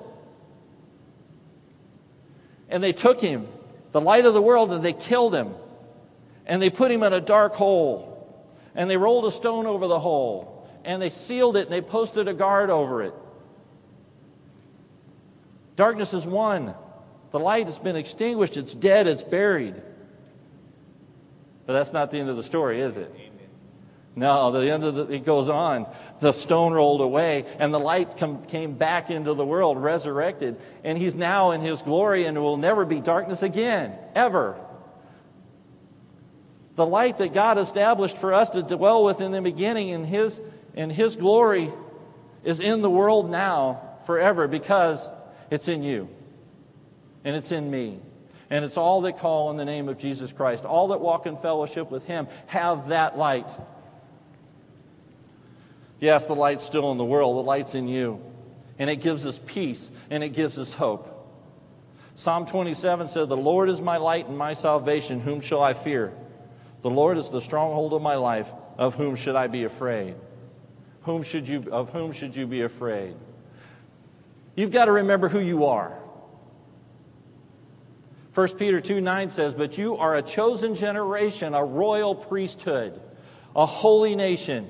And 2.69 2.83
they 2.83 2.93
took 2.93 3.21
him, 3.21 3.47
the 3.93 4.01
light 4.01 4.27
of 4.27 4.35
the 4.35 4.43
world, 4.43 4.73
and 4.73 4.85
they 4.85 4.93
killed 4.93 5.35
him. 5.35 5.55
And 6.47 6.61
they 6.61 6.71
put 6.71 6.91
him 6.91 7.03
in 7.03 7.13
a 7.13 7.21
dark 7.21 7.55
hole. 7.55 8.15
And 8.75 8.91
they 8.91 8.97
rolled 8.97 9.27
a 9.27 9.31
stone 9.31 9.67
over 9.67 9.87
the 9.87 10.01
hole. 10.01 10.69
And 10.85 11.01
they 11.01 11.09
sealed 11.09 11.57
it 11.57 11.67
and 11.67 11.73
they 11.73 11.83
posted 11.83 12.27
a 12.29 12.35
guard 12.35 12.71
over 12.71 13.03
it. 13.03 13.15
Darkness 15.77 16.15
is 16.15 16.27
won. 16.27 16.75
The 17.31 17.39
light 17.39 17.67
has 17.67 17.79
been 17.79 17.97
extinguished, 17.97 18.57
it's 18.57 18.75
dead, 18.75 19.07
it's 19.07 19.23
buried. 19.23 19.75
But 21.67 21.75
that's 21.75 21.93
not 21.93 22.11
the 22.11 22.19
end 22.19 22.31
of 22.31 22.37
the 22.37 22.43
story, 22.43 22.81
is 22.81 22.97
it? 22.97 23.15
No, 24.17 24.51
the 24.51 24.71
end 24.71 24.83
of 24.83 24.95
the, 24.95 25.13
it 25.13 25.25
goes 25.25 25.49
on. 25.49 25.87
The 26.21 26.33
stone 26.33 26.73
rolled 26.73 27.03
away, 27.03 27.45
and 27.59 27.73
the 27.73 27.79
light 27.79 28.17
come, 28.17 28.45
came 28.47 28.73
back 28.73 29.11
into 29.11 29.35
the 29.35 29.45
world, 29.45 29.81
resurrected, 29.81 30.59
and 30.83 30.97
he's 30.99 31.15
now 31.15 31.53
in 31.53 31.61
his 31.61 31.83
glory, 31.83 32.25
and 32.25 32.37
there 32.37 32.43
will 32.43 32.57
never 32.57 32.85
be 32.85 33.01
darkness 33.01 33.43
again, 33.43 33.97
ever. 34.15 34.59
The 36.77 36.87
light 36.87 37.19
that 37.19 37.35
God 37.35 37.59
established 37.59 38.17
for 38.17 38.33
us 38.33 38.51
to 38.51 38.63
dwell 38.63 39.05
with 39.05 39.21
in 39.21 39.31
the 39.31 39.43
beginning, 39.43 39.91
in 39.91 40.05
his, 40.05 40.41
in 40.75 40.91
his 40.91 41.15
glory, 41.15 41.71
is 42.43 42.61
in 42.61 42.83
the 42.83 42.91
world 42.91 43.31
now, 43.31 43.83
forever, 44.05 44.49
because 44.49 45.09
it's 45.51 45.69
in 45.69 45.83
you 45.83 46.09
and 47.25 47.37
it's 47.37 47.53
in 47.53 47.71
me. 47.71 48.01
And 48.51 48.65
it's 48.65 48.77
all 48.77 49.03
that 49.03 49.19
call 49.19 49.51
in 49.51 49.57
the 49.57 49.65
name 49.65 49.89
of 49.89 49.99
Jesus 49.99 50.33
Christ. 50.33 50.65
All 50.65 50.89
that 50.89 51.01
walk 51.01 51.27
in 51.27 51.37
fellowship 51.37 51.91
with 51.91 52.05
Him 52.07 52.29
have 52.47 52.89
that 52.89 53.19
light. 53.19 53.51
Yes, 56.01 56.27
the 56.27 56.35
light's 56.35 56.65
still 56.65 56.91
in 56.93 56.99
the 56.99 57.05
world, 57.05 57.37
the 57.37 57.47
light's 57.47 57.75
in 57.75 57.89
you. 57.89 58.23
And 58.79 58.89
it 58.89 58.97
gives 58.97 59.27
us 59.27 59.41
peace 59.45 59.91
and 60.09 60.23
it 60.23 60.31
gives 60.31 60.59
us 60.59 60.73
hope. 60.73 61.15
Psalm 62.15 62.47
27 62.47 63.09
said, 63.09 63.29
The 63.29 63.37
Lord 63.37 63.69
is 63.69 63.81
my 63.81 63.97
light 63.97 64.29
and 64.29 64.39
my 64.39 64.53
salvation. 64.53 65.21
Whom 65.21 65.41
shall 65.41 65.63
I 65.63 65.73
fear? 65.75 66.13
The 66.83 66.91
Lord 66.91 67.19
is 67.19 67.29
the 67.29 67.41
stronghold 67.41 67.93
of 67.93 68.03
my 68.03 68.15
life. 68.15 68.53
Of 68.77 68.95
whom 68.95 69.17
should 69.17 69.35
I 69.35 69.49
be 69.49 69.65
afraid? 69.65 70.15
Whom 71.03 71.23
should 71.23 71.49
you, 71.49 71.65
of 71.71 71.91
whom 71.91 72.13
should 72.13 72.37
you 72.37 72.47
be 72.47 72.63
afraid? 72.63 73.15
You've 74.55 74.71
got 74.71 74.87
to 74.87 74.93
remember 74.93 75.29
who 75.29 75.41
you 75.41 75.67
are. 75.67 75.99
1 78.39 78.51
Peter 78.51 78.81
2 78.81 79.01
9 79.01 79.31
says, 79.31 79.53
But 79.53 79.79
you 79.79 79.97
are 79.97 80.15
a 80.15 80.23
chosen 80.23 80.77
generation, 80.77 81.55
a 81.55 81.65
royal 81.65 82.15
priesthood, 82.15 83.01
a 83.57 83.67
holy 83.67 84.15
nation, 84.15 84.69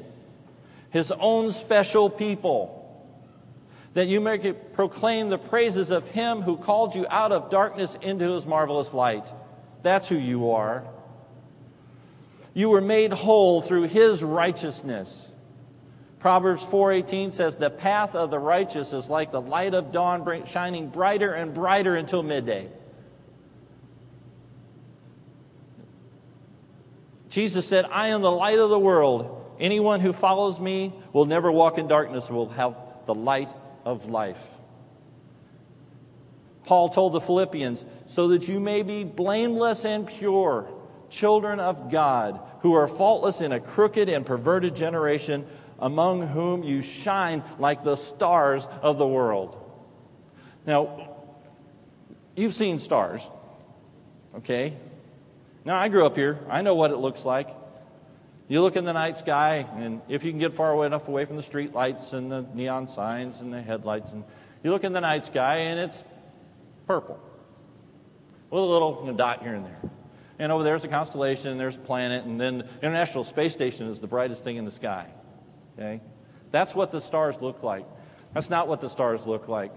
his 0.89 1.13
own 1.13 1.53
special 1.53 2.09
people, 2.09 3.07
that 3.93 4.09
you 4.09 4.23
may 4.23 4.55
proclaim 4.55 5.29
the 5.29 5.37
praises 5.37 5.91
of 5.91 6.09
him 6.09 6.41
who 6.41 6.57
called 6.57 6.95
you 6.95 7.07
out 7.11 7.31
of 7.31 7.51
darkness 7.51 7.95
into 8.01 8.33
his 8.33 8.47
marvelous 8.47 8.95
light. 8.95 9.31
That's 9.83 10.09
who 10.09 10.17
you 10.17 10.53
are. 10.53 10.85
You 12.55 12.71
were 12.71 12.81
made 12.81 13.13
whole 13.13 13.61
through 13.61 13.89
his 13.89 14.25
righteousness. 14.25 15.31
Proverbs 16.21 16.65
4:18 16.65 17.33
says 17.33 17.57
the 17.57 17.69
path 17.69 18.15
of 18.15 18.31
the 18.31 18.39
righteous 18.39 18.95
is 18.95 19.11
like 19.11 19.31
the 19.31 19.43
light 19.43 19.75
of 19.75 19.93
dawn 19.93 20.47
shining 20.47 20.89
brighter 20.89 21.35
and 21.35 21.53
brighter 21.53 21.97
until 21.97 22.23
midday. 22.23 22.71
Jesus 27.29 27.67
said, 27.67 27.85
I 27.91 28.09
am 28.09 28.23
the 28.23 28.31
light 28.31 28.59
of 28.59 28.71
the 28.71 28.79
world. 28.79 29.57
Anyone 29.61 30.01
who 30.01 30.13
follows 30.13 30.59
me 30.61 30.93
will 31.13 31.27
never 31.27 31.51
walk 31.51 31.79
in 31.79 31.89
darkness, 31.89 32.31
will 32.31 32.49
have 32.51 32.77
the 33.07 33.15
light 33.15 33.53
of 33.85 34.09
life. 34.09 34.43
Paul 36.65 36.91
told 36.91 37.13
the 37.13 37.21
Philippians, 37.21 37.85
so 38.07 38.29
that 38.29 38.47
you 38.47 38.61
may 38.61 38.83
be 38.83 39.05
blameless 39.05 39.85
and 39.85 40.07
pure, 40.07 40.69
children 41.11 41.61
of 41.61 41.91
God, 41.91 42.41
who 42.61 42.75
are 42.75 42.87
faultless 42.87 43.41
in 43.41 43.53
a 43.53 43.61
crooked 43.61 44.09
and 44.09 44.25
perverted 44.25 44.77
generation, 44.77 45.47
among 45.79 46.27
whom 46.27 46.63
you 46.63 46.83
shine 46.83 47.43
like 47.59 47.85
the 47.85 47.97
stars 47.97 48.67
of 48.83 48.99
the 48.99 49.07
world. 49.07 49.57
Now, 50.67 51.17
you've 52.37 52.55
seen 52.55 52.79
stars, 52.79 53.27
okay? 54.37 54.77
Now, 55.69 55.79
I 55.79 55.89
grew 55.89 56.07
up 56.07 56.17
here. 56.17 56.39
I 56.49 56.63
know 56.63 56.75
what 56.75 56.93
it 56.93 56.97
looks 56.97 57.27
like. 57.27 57.55
You 58.49 58.63
look 58.63 58.77
in 58.77 58.87
the 58.87 58.95
night 58.95 59.19
sky, 59.19 59.67
and 59.77 60.01
if 60.09 60.25
you 60.25 60.31
can 60.31 60.39
get 60.39 60.55
far 60.55 60.87
enough 60.87 61.09
away 61.09 61.27
from 61.27 61.37
the 61.37 61.43
street 61.43 61.75
lights 61.75 62.15
and 62.15 62.33
the 62.33 62.47
neon 62.55 62.89
signs 62.89 63.41
and 63.41 63.53
the 63.53 63.61
headlights, 63.61 64.13
and 64.13 64.25
you 64.65 64.71
look 64.71 64.83
in 64.83 64.95
the 64.95 65.01
night 65.03 65.27
sky, 65.27 65.57
and 65.57 65.79
it's 65.79 66.05
purple 66.87 67.21
with 68.49 68.63
a 68.63 68.65
little 68.65 69.01
you 69.03 69.11
know, 69.11 69.19
dot 69.19 69.43
here 69.43 69.53
and 69.53 69.67
there. 69.67 69.79
And 70.39 70.51
over 70.51 70.65
there's 70.65 70.85
a 70.85 70.89
constellation, 70.89 71.51
and 71.51 71.61
there's 71.61 71.77
a 71.77 71.81
planet, 71.81 72.25
and 72.25 72.41
then 72.41 72.61
the 72.61 72.67
International 72.81 73.23
Space 73.23 73.53
Station 73.53 73.89
is 73.89 74.01
the 74.01 74.07
brightest 74.07 74.45
thing 74.45 74.57
in 74.57 74.65
the 74.65 74.71
sky. 74.71 75.07
Okay? 75.79 76.01
That's 76.51 76.75
what 76.75 76.93
the 76.93 77.01
stars 77.03 77.43
look 77.43 77.63
like. 77.63 77.85
That's 78.33 78.49
not 78.49 78.69
what 78.69 78.81
the 78.81 78.89
stars 78.89 79.27
look 79.27 79.49
like. 79.49 79.73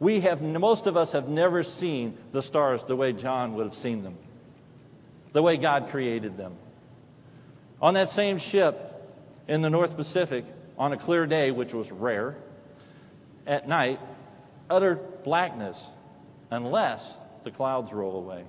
We 0.00 0.20
have, 0.20 0.40
most 0.40 0.86
of 0.86 0.96
us 0.96 1.12
have 1.12 1.28
never 1.28 1.62
seen 1.62 2.16
the 2.32 2.40
stars 2.40 2.84
the 2.84 2.96
way 2.96 3.12
John 3.12 3.52
would 3.56 3.66
have 3.66 3.74
seen 3.74 4.02
them, 4.02 4.16
the 5.34 5.42
way 5.42 5.58
God 5.58 5.88
created 5.88 6.38
them. 6.38 6.56
On 7.82 7.94
that 7.94 8.08
same 8.08 8.38
ship 8.38 8.90
in 9.46 9.60
the 9.60 9.68
North 9.68 9.96
Pacific, 9.96 10.44
on 10.78 10.92
a 10.92 10.96
clear 10.96 11.26
day, 11.26 11.50
which 11.50 11.74
was 11.74 11.92
rare, 11.92 12.36
at 13.46 13.68
night, 13.68 14.00
utter 14.70 14.94
blackness, 15.24 15.90
unless 16.50 17.16
the 17.42 17.50
clouds 17.50 17.92
roll 17.92 18.16
away. 18.16 18.44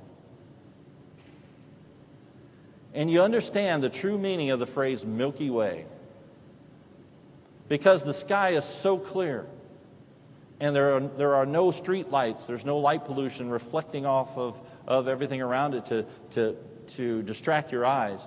And 2.94 3.12
you 3.12 3.24
understand 3.24 3.84
the 3.84 3.90
true 3.90 4.18
meaning 4.18 4.52
of 4.52 4.60
the 4.60 4.68
phrase 4.68 5.04
Milky 5.04 5.50
Way 5.50 5.86
because 7.68 8.04
the 8.04 8.14
sky 8.14 8.52
is 8.52 8.64
so 8.64 8.98
clear 9.00 9.48
and 10.60 10.74
there 10.76 10.94
are, 10.94 11.00
there 11.02 11.36
are 11.36 11.46
no 11.48 11.72
street 11.72 12.12
lights, 12.12 12.46
there's 12.46 12.64
no 12.64 12.78
light 12.78 13.06
pollution 13.06 13.50
reflecting 13.50 14.06
off 14.06 14.38
of, 14.38 14.62
of 14.88 15.08
everything 15.08 15.42
around 15.42 15.74
it 15.74 15.88
to, 15.88 16.06
to, 16.32 16.56
to 16.90 17.22
distract 17.24 17.72
your 17.72 17.86
eyes. 17.86 18.20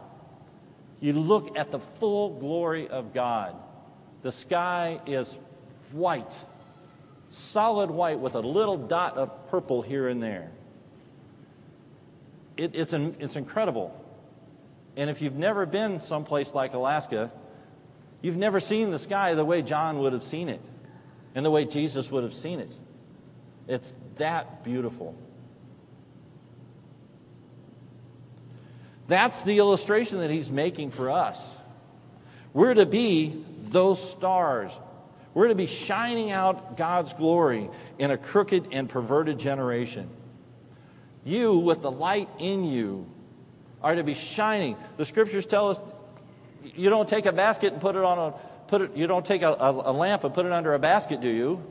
You 1.01 1.13
look 1.13 1.57
at 1.57 1.71
the 1.71 1.79
full 1.79 2.39
glory 2.39 2.89
of 2.89 3.15
God. 3.15 3.55
The 4.23 4.33
sky 4.33 5.01
is 5.07 5.37
white, 5.93 6.45
solid 7.29 7.91
white 7.91 8.19
with 8.19 8.35
a 8.35 8.41
little 8.41 8.77
dot 8.77 9.17
of 9.17 9.49
purple 9.51 9.83
here 9.83 10.09
and 10.09 10.23
there. 10.23 10.51
It, 12.57 12.75
it's, 12.75 12.93
an, 12.93 13.17
it's 13.21 13.37
incredible. 13.37 13.95
And 14.97 15.09
if 15.09 15.23
you've 15.23 15.37
never 15.37 15.65
been 15.65 16.01
someplace 16.01 16.55
like 16.55 16.75
Alaska, 16.75 17.31
you've 18.21 18.37
never 18.37 18.59
seen 18.59 18.91
the 18.91 18.99
sky 18.99 19.35
the 19.35 19.45
way 19.45 19.63
John 19.63 20.01
would 20.01 20.13
have 20.13 20.25
seen 20.25 20.49
it 20.49 20.61
and 21.37 21.47
the 21.47 21.51
way 21.51 21.65
Jesus 21.65 22.11
would 22.11 22.25
have 22.25 22.35
seen 22.35 22.59
it. 22.59 22.77
It's 23.69 23.95
that 24.17 24.65
beautiful. 24.65 25.15
That's 29.09 29.43
the 29.43 29.59
illustration 29.59 30.19
that 30.19 30.31
he's 30.31 30.51
making 30.51 30.91
for 30.91 31.11
us. 31.11 31.59
We're 32.53 32.75
to 32.75 32.87
be 32.87 33.45
those 33.63 34.11
stars. 34.11 34.79
We're 35.35 35.49
to 35.49 35.55
be 35.55 35.67
shining 35.67 36.31
out 36.31 36.77
God's 36.77 37.13
glory 37.15 37.71
in 37.99 38.11
a 38.11 38.19
crooked 38.19 38.69
and 38.73 38.89
perverted 38.89 39.39
generation. 39.39 40.09
You, 41.25 41.59
with 41.59 41.83
the 41.83 41.91
light 41.91 42.29
in 42.39 42.65
you, 42.65 43.07
are 43.83 43.95
to 43.95 44.05
be 44.05 44.15
shining. 44.15 44.77
The 44.97 45.05
scriptures 45.05 45.47
tell 45.47 45.71
us 45.71 45.81
you 46.63 46.91
don't 46.91 47.09
take 47.09 47.27
a 47.27 47.33
basket 47.33 47.73
and 47.73 47.81
put 47.81 47.97
it 47.97 48.03
on 48.03 48.19
a 48.19 48.35
put 48.69 48.83
it, 48.83 48.97
you 48.97 49.07
don't 49.07 49.25
take 49.25 49.43
a, 49.43 49.53
a, 49.53 49.91
a 49.91 49.93
lamp 49.93 50.25
and 50.25 50.35
put 50.35 50.45
it 50.45 50.53
under 50.53 50.75
a 50.75 50.79
basket, 50.79 51.21
do 51.21 51.29
you? 51.29 51.63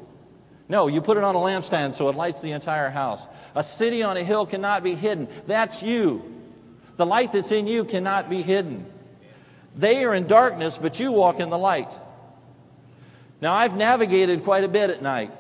No, 0.69 0.88
you 0.88 1.02
put 1.02 1.17
it 1.17 1.23
on 1.23 1.36
a 1.36 1.39
lampstand 1.39 1.93
so 1.93 2.10
it 2.10 2.15
lights 2.15 2.41
the 2.41 2.52
entire 2.52 2.89
house. 2.89 3.21
A 3.56 3.63
city 3.63 4.04
on 4.04 4.17
a 4.17 4.23
hill 4.23 4.45
cannot 4.45 4.84
be 4.84 4.95
hidden. 4.95 5.28
That's 5.45 5.84
you. 5.84 6.37
The 6.97 7.05
light 7.05 7.31
that's 7.31 7.51
in 7.51 7.67
you 7.67 7.86
cannot 7.86 8.29
be 8.29 8.41
hidden. 8.41 8.86
They 9.75 10.03
are 10.03 10.13
in 10.13 10.27
darkness, 10.27 10.77
but 10.77 10.99
you 10.99 11.12
walk 11.12 11.39
in 11.39 11.49
the 11.49 11.57
light. 11.57 11.97
Now, 13.39 13.53
I've 13.53 13.75
navigated 13.75 14.43
quite 14.43 14.63
a 14.63 14.67
bit 14.67 14.89
at 14.89 15.03
night, 15.03 15.31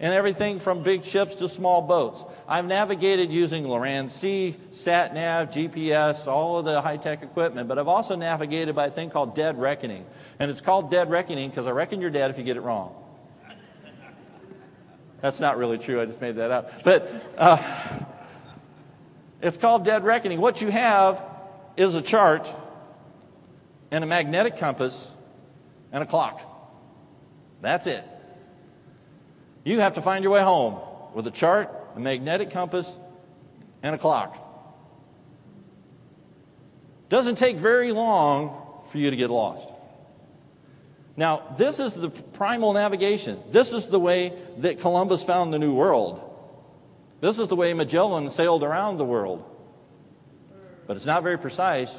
and 0.00 0.12
everything 0.12 0.58
from 0.58 0.82
big 0.82 1.04
ships 1.04 1.36
to 1.36 1.48
small 1.48 1.80
boats. 1.80 2.24
I've 2.48 2.64
navigated 2.64 3.30
using 3.30 3.64
Loran-C, 3.64 4.56
sat 4.72 5.14
nav, 5.14 5.50
GPS, 5.50 6.26
all 6.26 6.58
of 6.58 6.64
the 6.64 6.80
high 6.80 6.96
tech 6.96 7.22
equipment, 7.22 7.68
but 7.68 7.78
I've 7.78 7.86
also 7.86 8.16
navigated 8.16 8.74
by 8.74 8.86
a 8.86 8.90
thing 8.90 9.10
called 9.10 9.36
dead 9.36 9.60
reckoning. 9.60 10.04
And 10.40 10.50
it's 10.50 10.60
called 10.60 10.90
dead 10.90 11.08
reckoning 11.10 11.48
because 11.48 11.68
I 11.68 11.70
reckon 11.70 12.00
you're 12.00 12.10
dead 12.10 12.32
if 12.32 12.38
you 12.38 12.44
get 12.44 12.56
it 12.56 12.62
wrong. 12.62 12.94
That's 15.20 15.40
not 15.40 15.56
really 15.56 15.78
true, 15.78 16.00
I 16.00 16.06
just 16.06 16.20
made 16.20 16.36
that 16.36 16.50
up. 16.50 16.84
But 16.84 17.34
uh, 17.38 17.56
it's 19.46 19.56
called 19.56 19.84
dead 19.84 20.04
reckoning. 20.04 20.40
What 20.40 20.60
you 20.60 20.70
have 20.70 21.22
is 21.76 21.94
a 21.94 22.02
chart 22.02 22.52
and 23.90 24.02
a 24.02 24.06
magnetic 24.06 24.56
compass 24.56 25.10
and 25.92 26.02
a 26.02 26.06
clock. 26.06 26.40
That's 27.60 27.86
it. 27.86 28.04
You 29.64 29.80
have 29.80 29.94
to 29.94 30.02
find 30.02 30.22
your 30.22 30.32
way 30.32 30.42
home 30.42 30.80
with 31.14 31.26
a 31.26 31.30
chart 31.30 31.70
a 31.96 32.00
magnetic 32.00 32.50
compass, 32.50 32.94
and 33.82 33.94
a 33.94 33.98
clock. 33.98 34.42
Doesn't 37.08 37.36
take 37.36 37.56
very 37.56 37.90
long 37.92 38.82
for 38.90 38.98
you 38.98 39.10
to 39.10 39.16
get 39.16 39.30
lost. 39.30 39.72
Now, 41.16 41.54
this 41.56 41.80
is 41.80 41.94
the 41.94 42.10
primal 42.10 42.74
navigation. 42.74 43.40
This 43.50 43.72
is 43.72 43.86
the 43.86 43.98
way 43.98 44.34
that 44.58 44.80
Columbus 44.80 45.24
found 45.24 45.52
the 45.52 45.58
New 45.58 45.74
World. 45.74 46.20
This 47.20 47.38
is 47.38 47.48
the 47.48 47.56
way 47.56 47.72
Magellan 47.74 48.28
sailed 48.30 48.62
around 48.62 48.98
the 48.98 49.04
world. 49.04 49.44
But 50.86 50.96
it's 50.96 51.06
not 51.06 51.22
very 51.22 51.38
precise. 51.38 51.98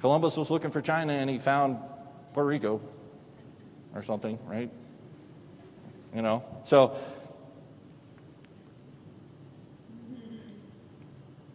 Columbus 0.00 0.36
was 0.36 0.50
looking 0.50 0.70
for 0.70 0.80
China 0.80 1.12
and 1.12 1.28
he 1.28 1.38
found 1.38 1.78
Puerto 2.32 2.48
Rico 2.48 2.80
or 3.94 4.02
something, 4.02 4.38
right? 4.46 4.70
You 6.14 6.22
know? 6.22 6.44
So 6.64 6.96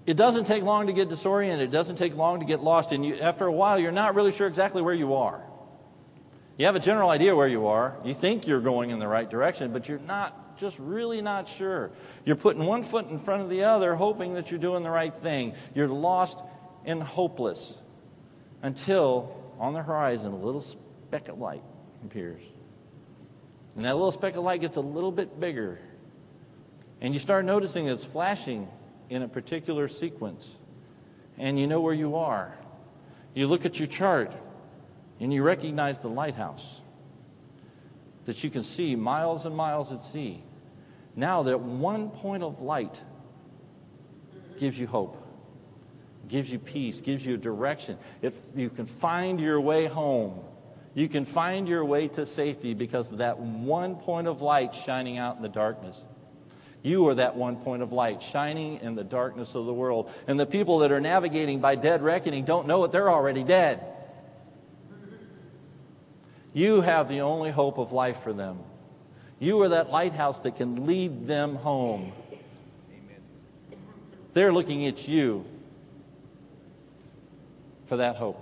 It 0.06 0.18
doesn't 0.18 0.46
take 0.46 0.64
long 0.64 0.88
to 0.88 0.94
get 0.94 1.10
disoriented. 1.10 1.70
It 1.70 1.72
doesn't 1.72 1.96
take 1.96 2.16
long 2.16 2.40
to 2.42 2.46
get 2.46 2.62
lost. 2.62 2.92
And 2.92 3.06
you, 3.06 3.16
after 3.20 3.46
a 3.46 3.52
while, 3.52 3.80
you're 3.80 3.92
not 3.92 4.16
really 4.16 4.32
sure 4.32 4.48
exactly 4.48 4.82
where 4.82 4.94
you 4.94 5.14
are. 5.16 5.42
You 6.58 6.66
have 6.66 6.76
a 6.76 6.80
general 6.80 7.10
idea 7.10 7.36
where 7.36 7.48
you 7.48 7.68
are. 7.68 7.96
You 8.04 8.14
think 8.14 8.46
you're 8.46 8.60
going 8.60 8.90
in 8.90 9.00
the 9.00 9.08
right 9.08 9.30
direction, 9.30 9.72
but 9.72 9.88
you're 9.88 10.00
not, 10.00 10.38
just 10.58 10.78
really 10.80 11.22
not 11.22 11.48
sure. 11.48 11.92
You're 12.26 12.36
putting 12.36 12.64
one 12.66 12.84
foot 12.84 13.10
in 13.10 13.20
front 13.20 13.42
of 13.42 13.50
the 13.50 13.64
other, 13.64 13.96
hoping 13.96 14.36
that 14.36 14.52
you're 14.52 14.60
doing 14.60 14.84
the 14.84 14.90
right 14.90 15.14
thing. 15.14 15.54
You're 15.74 15.88
lost 15.88 16.40
and 16.86 17.02
hopeless 17.02 17.78
until 18.62 19.36
on 19.60 19.74
the 19.74 19.82
horizon, 19.82 20.32
a 20.32 20.38
little 20.38 20.62
speck 20.62 21.30
of 21.30 21.40
light 21.40 21.64
appears. 22.06 22.42
And 23.76 23.86
that 23.86 23.96
little 23.96 24.12
speck 24.12 24.36
of 24.36 24.44
light 24.44 24.62
gets 24.62 24.76
a 24.76 24.82
little 24.82 25.12
bit 25.12 25.40
bigger. 25.40 25.80
And 27.02 27.14
you 27.14 27.20
start 27.20 27.46
noticing 27.46 27.88
it's 27.88 28.06
flashing 28.06 28.68
in 29.10 29.22
a 29.22 29.28
particular 29.28 29.88
sequence 29.88 30.56
and 31.38 31.60
you 31.60 31.68
know 31.68 31.82
where 31.82 31.94
you 31.94 32.16
are. 32.16 32.56
You 33.34 33.48
look 33.48 33.66
at 33.66 33.80
your 33.80 33.88
chart 33.88 34.34
and 35.20 35.34
you 35.34 35.44
recognize 35.44 36.00
the 36.00 36.10
lighthouse 36.10 36.82
that 38.26 38.44
you 38.44 38.50
can 38.50 38.64
see 38.64 38.96
miles 38.96 39.46
and 39.46 39.56
miles 39.56 39.92
at 39.92 40.04
sea. 40.04 40.44
Now, 41.16 41.44
that 41.44 41.60
one 41.60 42.10
point 42.10 42.44
of 42.44 42.62
light 42.62 43.02
gives 44.58 44.80
you 44.80 44.88
hope, 44.88 45.18
gives 46.28 46.52
you 46.52 46.60
peace, 46.60 47.02
gives 47.02 47.26
you 47.26 47.36
a 47.36 47.38
direction. 47.38 47.98
If 48.22 48.36
you 48.56 48.70
can 48.70 48.86
find 48.86 49.40
your 49.40 49.60
way 49.62 49.86
home, 49.86 50.40
you 50.94 51.10
can 51.10 51.26
find 51.26 51.68
your 51.68 51.84
way 51.86 52.08
to 52.10 52.26
safety 52.26 52.74
because 52.74 53.12
of 53.12 53.18
that 53.18 53.40
one 53.40 53.96
point 53.96 54.28
of 54.28 54.42
light 54.42 54.74
shining 54.74 55.18
out 55.18 55.36
in 55.36 55.42
the 55.42 55.50
darkness. 55.50 56.02
You 56.84 57.08
are 57.08 57.16
that 57.16 57.36
one 57.36 57.56
point 57.56 57.82
of 57.82 57.92
light 57.94 58.22
shining 58.22 58.80
in 58.82 58.96
the 58.96 59.06
darkness 59.06 59.56
of 59.56 59.66
the 59.66 59.74
world. 59.74 60.12
And 60.28 60.40
the 60.40 60.46
people 60.46 60.80
that 60.80 60.92
are 60.92 61.00
navigating 61.00 61.62
by 61.62 61.76
dead 61.76 62.02
reckoning 62.04 62.44
don't 62.44 62.68
know 62.68 62.84
it, 62.84 62.92
they're 62.92 63.10
already 63.10 63.44
dead. 63.44 63.93
You 66.54 66.82
have 66.82 67.10
the 67.10 67.22
only 67.22 67.52
hope 67.52 67.78
of 67.78 67.92
life 67.92 68.22
for 68.22 68.32
them. 68.32 68.60
You 69.40 69.62
are 69.62 69.70
that 69.70 69.90
lighthouse 69.90 70.40
that 70.40 70.56
can 70.56 70.86
lead 70.86 71.28
them 71.28 71.56
home. 71.56 72.14
Amen. 72.32 73.80
They're 74.34 74.54
looking 74.54 74.86
at 74.86 75.08
you 75.08 75.46
for 77.88 77.98
that 77.98 78.16
hope. 78.16 78.40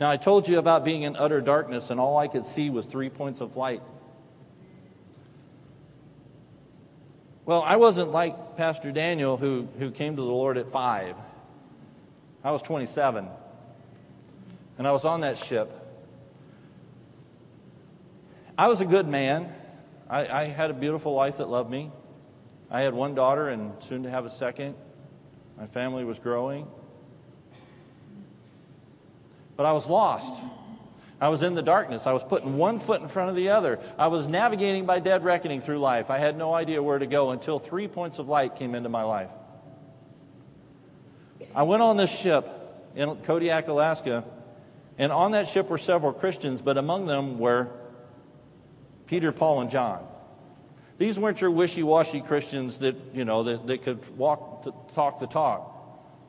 Now, 0.00 0.10
I 0.10 0.16
told 0.16 0.46
you 0.46 0.58
about 0.58 0.84
being 0.84 1.02
in 1.02 1.16
utter 1.16 1.40
darkness, 1.40 1.90
and 1.90 1.98
all 1.98 2.18
I 2.18 2.28
could 2.28 2.44
see 2.44 2.70
was 2.70 2.86
three 2.86 3.10
points 3.10 3.40
of 3.40 3.56
light. 3.56 3.82
Well, 7.44 7.62
I 7.62 7.76
wasn't 7.76 8.12
like 8.12 8.56
Pastor 8.56 8.92
Daniel 8.92 9.36
who, 9.38 9.66
who 9.78 9.90
came 9.90 10.16
to 10.16 10.22
the 10.22 10.28
Lord 10.28 10.58
at 10.58 10.68
five. 10.68 11.16
I 12.44 12.50
was 12.50 12.62
27. 12.62 13.26
And 14.76 14.86
I 14.86 14.92
was 14.92 15.04
on 15.04 15.22
that 15.22 15.38
ship. 15.38 15.72
I 18.58 18.66
was 18.66 18.80
a 18.80 18.84
good 18.84 19.06
man. 19.06 19.54
I, 20.10 20.26
I 20.26 20.44
had 20.46 20.72
a 20.72 20.74
beautiful 20.74 21.14
wife 21.14 21.36
that 21.36 21.48
loved 21.48 21.70
me. 21.70 21.92
I 22.68 22.80
had 22.80 22.92
one 22.92 23.14
daughter 23.14 23.48
and 23.48 23.72
soon 23.84 24.02
to 24.02 24.10
have 24.10 24.26
a 24.26 24.30
second. 24.30 24.74
My 25.56 25.68
family 25.68 26.04
was 26.04 26.18
growing. 26.18 26.66
But 29.56 29.66
I 29.66 29.72
was 29.72 29.86
lost. 29.86 30.34
I 31.20 31.28
was 31.28 31.44
in 31.44 31.54
the 31.54 31.62
darkness. 31.62 32.08
I 32.08 32.12
was 32.12 32.24
putting 32.24 32.56
one 32.56 32.80
foot 32.80 33.00
in 33.00 33.06
front 33.06 33.30
of 33.30 33.36
the 33.36 33.50
other. 33.50 33.78
I 33.96 34.08
was 34.08 34.26
navigating 34.26 34.86
by 34.86 34.98
dead 34.98 35.22
reckoning 35.22 35.60
through 35.60 35.78
life. 35.78 36.10
I 36.10 36.18
had 36.18 36.36
no 36.36 36.52
idea 36.52 36.82
where 36.82 36.98
to 36.98 37.06
go 37.06 37.30
until 37.30 37.60
three 37.60 37.86
points 37.86 38.18
of 38.18 38.28
light 38.28 38.56
came 38.56 38.74
into 38.74 38.88
my 38.88 39.04
life. 39.04 39.30
I 41.54 41.62
went 41.62 41.82
on 41.82 41.96
this 41.96 42.10
ship 42.16 42.48
in 42.96 43.14
Kodiak, 43.18 43.68
Alaska, 43.68 44.24
and 44.98 45.12
on 45.12 45.30
that 45.30 45.46
ship 45.46 45.68
were 45.68 45.78
several 45.78 46.12
Christians, 46.12 46.60
but 46.60 46.76
among 46.76 47.06
them 47.06 47.38
were 47.38 47.68
Peter, 49.08 49.32
Paul, 49.32 49.62
and 49.62 49.70
John. 49.70 50.06
These 50.98 51.18
weren't 51.18 51.40
your 51.40 51.50
wishy-washy 51.50 52.20
Christians 52.20 52.78
that, 52.78 52.96
you 53.14 53.24
know, 53.24 53.42
that, 53.44 53.66
that 53.66 53.82
could 53.82 54.16
walk 54.16 54.64
to, 54.64 54.74
talk 54.94 55.18
the 55.18 55.26
talk. 55.26 55.74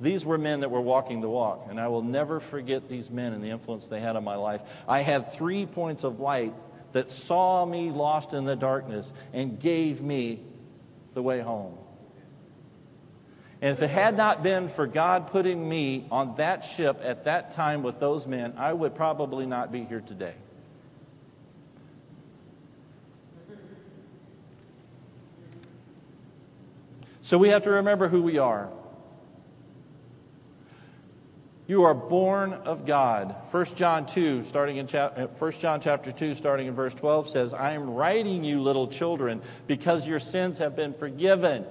These 0.02 0.26
were 0.26 0.38
men 0.38 0.62
that 0.62 0.72
were 0.72 0.82
walking 0.82 1.22
the 1.22 1.30
walk, 1.30 1.68
and 1.70 1.80
I 1.80 1.90
will 1.90 2.04
never 2.04 2.40
forget 2.40 2.88
these 2.88 3.10
men 3.10 3.34
and 3.34 3.44
the 3.44 3.50
influence 3.50 3.88
they 3.88 4.00
had 4.00 4.16
on 4.16 4.24
my 4.24 4.36
life. 4.36 4.62
I 4.88 5.02
had 5.02 5.28
three 5.28 5.66
points 5.66 6.04
of 6.04 6.20
light 6.20 6.54
that 6.94 7.12
saw 7.12 7.66
me 7.66 7.92
lost 7.92 8.34
in 8.34 8.46
the 8.46 8.56
darkness 8.56 9.12
and 9.34 9.60
gave 9.60 10.02
me 10.02 10.42
the 11.14 11.22
way 11.22 11.42
home. 11.42 11.78
And 13.62 13.72
if 13.72 13.82
it 13.82 13.90
had 13.90 14.16
not 14.16 14.42
been 14.42 14.70
for 14.70 14.88
God 14.88 15.28
putting 15.28 15.68
me 15.68 16.06
on 16.12 16.36
that 16.38 16.64
ship 16.64 17.02
at 17.04 17.26
that 17.26 17.52
time 17.52 17.84
with 17.84 18.00
those 18.00 18.26
men, 18.26 18.54
I 18.56 18.72
would 18.72 18.96
probably 18.96 19.46
not 19.46 19.70
be 19.72 19.84
here 19.84 20.00
today. 20.00 20.36
So 27.30 27.38
we 27.38 27.50
have 27.50 27.62
to 27.66 27.70
remember 27.70 28.08
who 28.08 28.24
we 28.24 28.40
are. 28.40 28.72
You 31.68 31.84
are 31.84 31.94
born 31.94 32.54
of 32.54 32.88
God. 32.88 33.36
1 33.52 33.66
John 33.76 34.08
2, 34.08 34.44
starting 34.46 34.78
in 34.78 34.88
chapter, 34.88 35.26
uh, 35.26 35.28
1 35.28 35.52
John 35.52 35.80
chapter 35.80 36.12
2, 36.12 36.34
starting 36.34 36.66
in 36.66 36.74
verse 36.74 36.96
12 36.96 37.30
says, 37.30 37.54
I 37.54 37.74
am 37.74 37.92
writing 37.92 38.44
you, 38.44 38.64
little 38.64 38.88
children, 38.88 39.44
because 39.68 40.08
your 40.08 40.18
sins 40.18 40.58
have 40.58 40.76
been 40.76 40.96
forgiven 40.96 41.66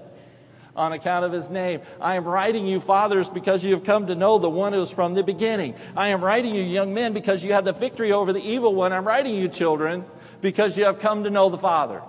on 0.77 0.93
account 0.93 1.25
of 1.25 1.33
his 1.33 1.51
name. 1.51 1.81
I 2.01 2.15
am 2.15 2.25
writing 2.25 2.65
you, 2.69 2.79
fathers, 2.79 3.29
because 3.29 3.65
you 3.65 3.73
have 3.73 3.83
come 3.83 4.07
to 4.07 4.15
know 4.15 4.39
the 4.39 4.49
one 4.49 4.75
who 4.75 4.83
is 4.83 4.93
from 4.93 5.15
the 5.15 5.25
beginning. 5.25 5.75
I 5.97 6.11
am 6.11 6.23
writing 6.23 6.55
you, 6.55 6.63
young 6.63 6.95
men, 6.95 7.15
because 7.15 7.43
you 7.43 7.55
have 7.55 7.65
the 7.65 7.73
victory 7.73 8.13
over 8.13 8.33
the 8.33 8.49
evil 8.49 8.77
one. 8.77 8.93
I'm 8.93 9.05
writing 9.05 9.35
you, 9.35 9.49
children, 9.49 10.05
because 10.41 10.79
you 10.79 10.85
have 10.85 11.01
come 11.01 11.25
to 11.25 11.31
know 11.31 11.49
the 11.49 11.59
Father. 11.59 12.01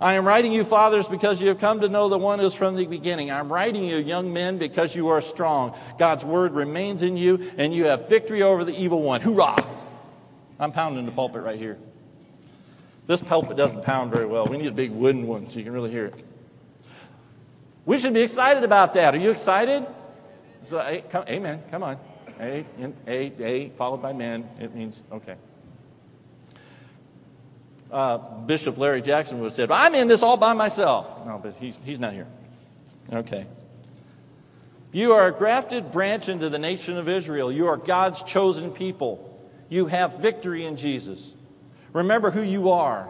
I 0.00 0.14
am 0.14 0.26
writing 0.26 0.52
you, 0.52 0.64
fathers, 0.64 1.08
because 1.08 1.40
you 1.40 1.48
have 1.48 1.58
come 1.58 1.80
to 1.80 1.88
know 1.88 2.08
the 2.08 2.18
one 2.18 2.38
who 2.38 2.44
is 2.44 2.54
from 2.54 2.76
the 2.76 2.86
beginning. 2.86 3.30
I'm 3.30 3.50
writing 3.50 3.84
you, 3.84 3.96
young 3.96 4.32
men, 4.32 4.58
because 4.58 4.94
you 4.94 5.08
are 5.08 5.22
strong. 5.22 5.76
God's 5.98 6.24
word 6.24 6.52
remains 6.52 7.02
in 7.02 7.16
you, 7.16 7.50
and 7.56 7.72
you 7.72 7.86
have 7.86 8.08
victory 8.08 8.42
over 8.42 8.64
the 8.64 8.76
evil 8.76 9.02
one. 9.02 9.22
Hoorah! 9.22 9.56
I'm 10.58 10.72
pounding 10.72 11.06
the 11.06 11.12
pulpit 11.12 11.42
right 11.42 11.58
here. 11.58 11.78
This 13.06 13.22
pulpit 13.22 13.56
doesn't 13.56 13.84
pound 13.84 14.12
very 14.12 14.26
well. 14.26 14.46
We 14.46 14.58
need 14.58 14.66
a 14.66 14.72
big 14.72 14.90
wooden 14.90 15.26
one 15.26 15.48
so 15.48 15.58
you 15.58 15.64
can 15.64 15.72
really 15.72 15.90
hear 15.90 16.06
it. 16.06 16.14
We 17.84 17.98
should 17.98 18.14
be 18.14 18.22
excited 18.22 18.64
about 18.64 18.94
that. 18.94 19.14
Are 19.14 19.18
you 19.18 19.30
excited? 19.30 19.86
So, 20.64 20.80
hey, 20.80 21.04
come, 21.08 21.24
amen. 21.28 21.62
Come 21.70 21.84
on. 21.84 21.98
A, 22.40 22.66
a, 23.06 23.32
a, 23.38 23.68
followed 23.70 24.02
by 24.02 24.12
men. 24.12 24.48
It 24.60 24.74
means, 24.74 25.02
okay. 25.12 25.36
Uh, 27.90 28.18
Bishop 28.18 28.78
Larry 28.78 29.00
Jackson 29.00 29.38
would 29.38 29.46
have 29.46 29.52
said, 29.52 29.70
I'm 29.70 29.94
in 29.94 30.08
this 30.08 30.22
all 30.22 30.36
by 30.36 30.52
myself. 30.52 31.24
No, 31.24 31.38
but 31.40 31.54
he's, 31.60 31.78
he's 31.84 32.00
not 32.00 32.12
here. 32.12 32.26
Okay. 33.12 33.46
You 34.92 35.12
are 35.12 35.28
a 35.28 35.32
grafted 35.32 35.92
branch 35.92 36.28
into 36.28 36.48
the 36.48 36.58
nation 36.58 36.96
of 36.96 37.08
Israel. 37.08 37.52
You 37.52 37.68
are 37.68 37.76
God's 37.76 38.22
chosen 38.22 38.70
people. 38.70 39.22
You 39.68 39.86
have 39.86 40.18
victory 40.18 40.64
in 40.64 40.76
Jesus. 40.76 41.32
Remember 41.92 42.30
who 42.30 42.42
you 42.42 42.70
are. 42.70 43.08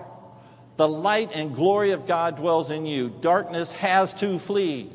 The 0.76 0.88
light 0.88 1.30
and 1.32 1.54
glory 1.54 1.92
of 1.92 2.06
God 2.06 2.36
dwells 2.36 2.70
in 2.70 2.86
you. 2.86 3.08
Darkness 3.20 3.72
has 3.72 4.12
to 4.14 4.38
flee. 4.38 4.90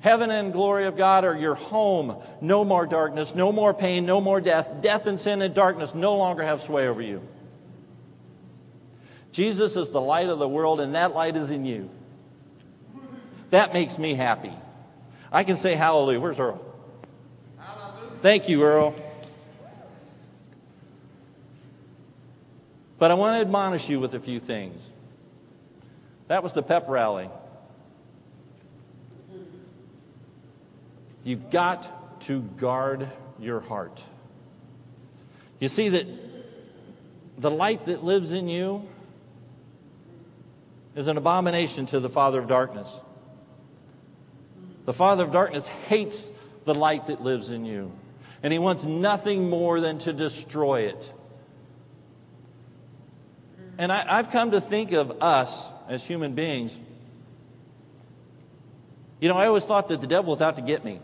Heaven 0.00 0.30
and 0.30 0.52
glory 0.52 0.86
of 0.86 0.96
God 0.96 1.24
are 1.24 1.36
your 1.36 1.56
home. 1.56 2.16
No 2.40 2.64
more 2.64 2.86
darkness, 2.86 3.34
no 3.34 3.52
more 3.52 3.74
pain, 3.74 4.06
no 4.06 4.20
more 4.20 4.40
death. 4.40 4.70
Death 4.80 5.06
and 5.06 5.18
sin 5.18 5.42
and 5.42 5.54
darkness 5.54 5.94
no 5.94 6.16
longer 6.16 6.42
have 6.42 6.62
sway 6.62 6.88
over 6.88 7.02
you. 7.02 7.26
Jesus 9.32 9.76
is 9.76 9.90
the 9.90 10.00
light 10.00 10.28
of 10.28 10.38
the 10.38 10.48
world, 10.48 10.80
and 10.80 10.94
that 10.94 11.14
light 11.14 11.36
is 11.36 11.50
in 11.50 11.64
you. 11.64 11.90
That 13.50 13.72
makes 13.72 13.98
me 13.98 14.14
happy. 14.14 14.52
I 15.32 15.44
can 15.44 15.56
say 15.56 15.74
hallelujah. 15.74 16.20
Where's 16.20 16.38
Earl? 16.38 16.60
Hallelujah. 17.58 18.18
Thank 18.22 18.48
you, 18.48 18.62
Earl. 18.62 18.94
But 22.98 23.10
I 23.10 23.14
want 23.14 23.36
to 23.36 23.40
admonish 23.40 23.88
you 23.88 23.98
with 23.98 24.14
a 24.14 24.20
few 24.20 24.40
things. 24.40 24.92
That 26.28 26.42
was 26.42 26.52
the 26.52 26.62
pep 26.62 26.88
rally. 26.88 27.30
You've 31.24 31.50
got 31.50 32.20
to 32.22 32.42
guard 32.56 33.08
your 33.38 33.60
heart. 33.60 34.02
You 35.58 35.68
see 35.68 35.90
that 35.90 36.06
the 37.38 37.50
light 37.50 37.86
that 37.86 38.04
lives 38.04 38.32
in 38.32 38.48
you 38.48 38.88
is 40.94 41.08
an 41.08 41.16
abomination 41.16 41.86
to 41.86 42.00
the 42.00 42.10
Father 42.10 42.38
of 42.38 42.48
darkness. 42.48 42.90
The 44.86 44.92
Father 44.92 45.24
of 45.24 45.32
darkness 45.32 45.68
hates 45.68 46.30
the 46.64 46.74
light 46.74 47.06
that 47.06 47.22
lives 47.22 47.50
in 47.50 47.64
you, 47.64 47.92
and 48.42 48.52
he 48.52 48.58
wants 48.58 48.84
nothing 48.84 49.48
more 49.48 49.80
than 49.80 49.98
to 49.98 50.12
destroy 50.12 50.82
it. 50.82 51.12
And 53.78 53.90
I, 53.90 54.16
have 54.16 54.30
come 54.30 54.50
to 54.50 54.60
think 54.60 54.92
of 54.92 55.22
us 55.22 55.70
as 55.88 56.04
human 56.04 56.34
beings. 56.34 56.78
You 59.20 59.28
know, 59.28 59.36
I 59.36 59.46
always 59.46 59.64
thought 59.64 59.88
that 59.88 60.00
the 60.00 60.06
devil 60.06 60.30
was 60.30 60.42
out 60.42 60.56
to 60.56 60.62
get 60.62 60.84
me 60.84 61.00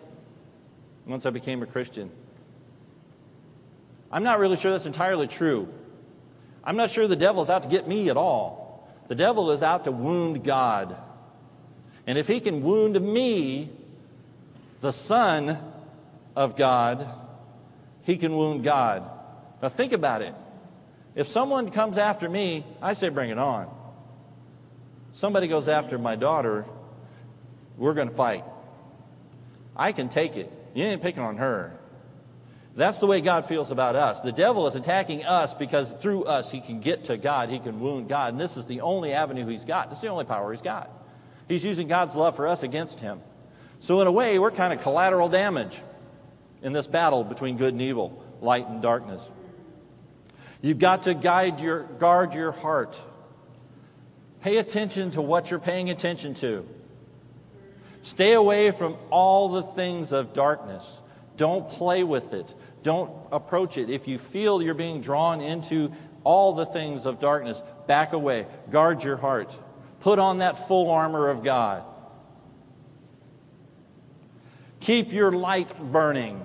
once 1.06 1.24
I 1.24 1.30
became 1.30 1.62
a 1.62 1.66
Christian. 1.66 2.10
I'm 4.10 4.24
not 4.24 4.38
really 4.38 4.56
sure 4.56 4.72
that's 4.72 4.86
entirely 4.86 5.26
true. 5.26 5.72
I'm 6.64 6.76
not 6.76 6.90
sure 6.90 7.06
the 7.06 7.16
devil's 7.16 7.48
out 7.48 7.62
to 7.62 7.68
get 7.68 7.86
me 7.86 8.10
at 8.10 8.16
all. 8.16 8.65
The 9.08 9.14
devil 9.14 9.50
is 9.50 9.62
out 9.62 9.84
to 9.84 9.92
wound 9.92 10.44
God. 10.44 10.96
And 12.06 12.18
if 12.18 12.28
he 12.28 12.40
can 12.40 12.62
wound 12.62 13.00
me, 13.00 13.70
the 14.80 14.92
Son 14.92 15.58
of 16.34 16.56
God, 16.56 17.08
he 18.02 18.16
can 18.16 18.36
wound 18.36 18.62
God. 18.62 19.08
Now 19.62 19.68
think 19.68 19.92
about 19.92 20.22
it. 20.22 20.34
If 21.14 21.28
someone 21.28 21.70
comes 21.70 21.98
after 21.98 22.28
me, 22.28 22.64
I 22.82 22.92
say, 22.92 23.08
bring 23.08 23.30
it 23.30 23.38
on. 23.38 23.68
Somebody 25.12 25.48
goes 25.48 25.66
after 25.66 25.98
my 25.98 26.14
daughter, 26.14 26.66
we're 27.78 27.94
going 27.94 28.10
to 28.10 28.14
fight. 28.14 28.44
I 29.74 29.92
can 29.92 30.08
take 30.08 30.36
it. 30.36 30.52
You 30.74 30.84
ain't 30.84 31.02
picking 31.02 31.22
on 31.22 31.38
her. 31.38 31.78
That's 32.76 32.98
the 32.98 33.06
way 33.06 33.22
God 33.22 33.46
feels 33.46 33.70
about 33.70 33.96
us. 33.96 34.20
The 34.20 34.32
devil 34.32 34.66
is 34.66 34.74
attacking 34.74 35.24
us 35.24 35.54
because 35.54 35.92
through 35.92 36.24
us 36.24 36.50
he 36.50 36.60
can 36.60 36.80
get 36.80 37.04
to 37.04 37.16
God, 37.16 37.48
he 37.48 37.58
can 37.58 37.80
wound 37.80 38.08
God. 38.08 38.34
And 38.34 38.40
this 38.40 38.58
is 38.58 38.66
the 38.66 38.82
only 38.82 39.14
avenue 39.14 39.46
he's 39.46 39.64
got. 39.64 39.90
It's 39.90 40.02
the 40.02 40.08
only 40.08 40.26
power 40.26 40.52
he's 40.52 40.60
got. 40.60 40.90
He's 41.48 41.64
using 41.64 41.88
God's 41.88 42.14
love 42.14 42.36
for 42.36 42.46
us 42.46 42.62
against 42.62 43.00
him. 43.00 43.20
So, 43.80 44.00
in 44.02 44.06
a 44.06 44.12
way, 44.12 44.38
we're 44.38 44.50
kind 44.50 44.72
of 44.72 44.82
collateral 44.82 45.28
damage 45.28 45.80
in 46.62 46.72
this 46.72 46.86
battle 46.86 47.24
between 47.24 47.56
good 47.56 47.72
and 47.72 47.80
evil, 47.80 48.22
light 48.42 48.68
and 48.68 48.82
darkness. 48.82 49.30
You've 50.60 50.78
got 50.78 51.04
to 51.04 51.14
guide 51.14 51.60
your, 51.60 51.84
guard 51.84 52.34
your 52.34 52.52
heart. 52.52 53.00
Pay 54.42 54.58
attention 54.58 55.12
to 55.12 55.22
what 55.22 55.50
you're 55.50 55.60
paying 55.60 55.88
attention 55.88 56.34
to. 56.34 56.66
Stay 58.02 58.34
away 58.34 58.70
from 58.70 58.96
all 59.10 59.48
the 59.48 59.62
things 59.62 60.12
of 60.12 60.32
darkness. 60.32 61.00
Don't 61.36 61.68
play 61.68 62.02
with 62.02 62.32
it. 62.32 62.54
Don't 62.82 63.10
approach 63.32 63.78
it. 63.78 63.90
If 63.90 64.08
you 64.08 64.18
feel 64.18 64.62
you're 64.62 64.74
being 64.74 65.00
drawn 65.00 65.40
into 65.40 65.92
all 66.24 66.54
the 66.54 66.66
things 66.66 67.06
of 67.06 67.20
darkness, 67.20 67.62
back 67.86 68.12
away. 68.12 68.46
Guard 68.70 69.04
your 69.04 69.16
heart. 69.16 69.58
Put 70.00 70.18
on 70.18 70.38
that 70.38 70.66
full 70.68 70.90
armor 70.90 71.28
of 71.28 71.42
God. 71.42 71.84
Keep 74.80 75.12
your 75.12 75.32
light 75.32 75.72
burning. 75.92 76.44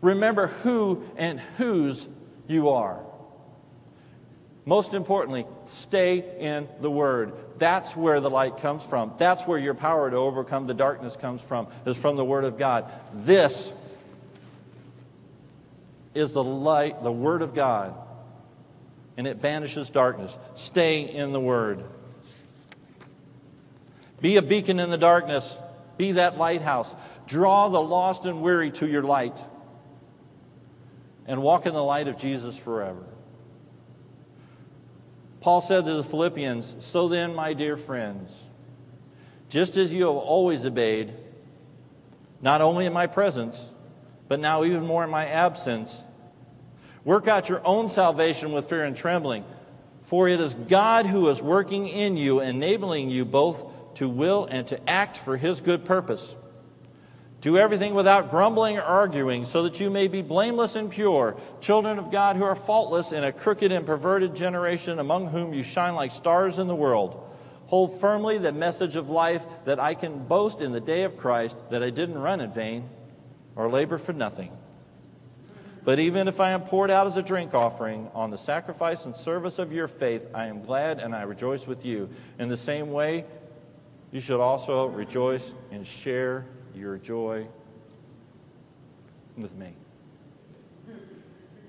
Remember 0.00 0.48
who 0.48 1.02
and 1.16 1.40
whose 1.40 2.06
you 2.46 2.68
are. 2.68 3.00
Most 4.66 4.94
importantly, 4.94 5.46
stay 5.66 6.24
in 6.38 6.68
the 6.80 6.90
Word. 6.90 7.34
That's 7.58 7.94
where 7.94 8.20
the 8.20 8.30
light 8.30 8.58
comes 8.58 8.84
from. 8.84 9.12
That's 9.18 9.46
where 9.46 9.58
your 9.58 9.74
power 9.74 10.10
to 10.10 10.16
overcome 10.16 10.66
the 10.66 10.74
darkness 10.74 11.16
comes 11.16 11.42
from, 11.42 11.68
is 11.84 11.96
from 11.96 12.16
the 12.16 12.24
Word 12.24 12.44
of 12.44 12.58
God. 12.58 12.90
This 13.12 13.72
is 16.14 16.32
the 16.32 16.44
light, 16.44 17.02
the 17.02 17.12
Word 17.12 17.42
of 17.42 17.54
God, 17.54 17.94
and 19.16 19.26
it 19.26 19.42
banishes 19.42 19.90
darkness. 19.90 20.36
Stay 20.54 21.02
in 21.02 21.32
the 21.32 21.40
Word. 21.40 21.84
Be 24.22 24.38
a 24.38 24.42
beacon 24.42 24.80
in 24.80 24.88
the 24.88 24.96
darkness. 24.96 25.56
Be 25.98 26.12
that 26.12 26.38
lighthouse. 26.38 26.94
Draw 27.26 27.68
the 27.68 27.82
lost 27.82 28.24
and 28.24 28.40
weary 28.40 28.70
to 28.72 28.86
your 28.88 29.02
light. 29.02 29.38
And 31.26 31.42
walk 31.42 31.66
in 31.66 31.74
the 31.74 31.84
light 31.84 32.08
of 32.08 32.16
Jesus 32.16 32.56
forever. 32.56 33.04
Paul 35.44 35.60
said 35.60 35.84
to 35.84 35.92
the 35.92 36.02
Philippians, 36.02 36.76
So 36.78 37.06
then, 37.06 37.34
my 37.34 37.52
dear 37.52 37.76
friends, 37.76 38.44
just 39.50 39.76
as 39.76 39.92
you 39.92 40.06
have 40.06 40.16
always 40.16 40.64
obeyed, 40.64 41.12
not 42.40 42.62
only 42.62 42.86
in 42.86 42.94
my 42.94 43.06
presence, 43.08 43.68
but 44.26 44.40
now 44.40 44.64
even 44.64 44.86
more 44.86 45.04
in 45.04 45.10
my 45.10 45.26
absence, 45.26 46.02
work 47.04 47.28
out 47.28 47.50
your 47.50 47.60
own 47.62 47.90
salvation 47.90 48.52
with 48.52 48.70
fear 48.70 48.84
and 48.84 48.96
trembling. 48.96 49.44
For 50.04 50.30
it 50.30 50.40
is 50.40 50.54
God 50.54 51.04
who 51.04 51.28
is 51.28 51.42
working 51.42 51.88
in 51.88 52.16
you, 52.16 52.40
enabling 52.40 53.10
you 53.10 53.26
both 53.26 53.94
to 53.96 54.08
will 54.08 54.46
and 54.46 54.66
to 54.68 54.88
act 54.88 55.18
for 55.18 55.36
his 55.36 55.60
good 55.60 55.84
purpose. 55.84 56.34
Do 57.44 57.58
everything 57.58 57.92
without 57.92 58.30
grumbling 58.30 58.78
or 58.78 58.82
arguing, 58.82 59.44
so 59.44 59.64
that 59.64 59.78
you 59.78 59.90
may 59.90 60.08
be 60.08 60.22
blameless 60.22 60.76
and 60.76 60.90
pure, 60.90 61.36
children 61.60 61.98
of 61.98 62.10
God 62.10 62.36
who 62.36 62.44
are 62.44 62.56
faultless 62.56 63.12
in 63.12 63.22
a 63.22 63.32
crooked 63.32 63.70
and 63.70 63.84
perverted 63.84 64.34
generation, 64.34 64.98
among 64.98 65.26
whom 65.26 65.52
you 65.52 65.62
shine 65.62 65.94
like 65.94 66.10
stars 66.10 66.58
in 66.58 66.68
the 66.68 66.74
world. 66.74 67.22
Hold 67.66 68.00
firmly 68.00 68.38
the 68.38 68.50
message 68.50 68.96
of 68.96 69.10
life 69.10 69.44
that 69.66 69.78
I 69.78 69.92
can 69.92 70.24
boast 70.24 70.62
in 70.62 70.72
the 70.72 70.80
day 70.80 71.02
of 71.02 71.18
Christ 71.18 71.58
that 71.68 71.82
I 71.82 71.90
didn't 71.90 72.16
run 72.16 72.40
in 72.40 72.50
vain 72.50 72.88
or 73.56 73.68
labor 73.68 73.98
for 73.98 74.14
nothing. 74.14 74.50
But 75.84 75.98
even 75.98 76.28
if 76.28 76.40
I 76.40 76.52
am 76.52 76.62
poured 76.62 76.90
out 76.90 77.06
as 77.06 77.18
a 77.18 77.22
drink 77.22 77.52
offering 77.52 78.08
on 78.14 78.30
the 78.30 78.38
sacrifice 78.38 79.04
and 79.04 79.14
service 79.14 79.58
of 79.58 79.70
your 79.70 79.86
faith, 79.86 80.26
I 80.32 80.46
am 80.46 80.62
glad 80.62 80.98
and 80.98 81.14
I 81.14 81.24
rejoice 81.24 81.66
with 81.66 81.84
you. 81.84 82.08
In 82.38 82.48
the 82.48 82.56
same 82.56 82.90
way, 82.90 83.26
you 84.12 84.20
should 84.20 84.40
also 84.40 84.86
rejoice 84.86 85.52
and 85.70 85.86
share 85.86 86.46
your 86.74 86.98
joy 86.98 87.46
with 89.36 89.54
me. 89.54 89.72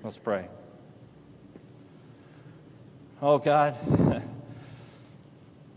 Let's 0.02 0.18
pray. 0.18 0.48
Oh 3.22 3.38
God, 3.38 3.72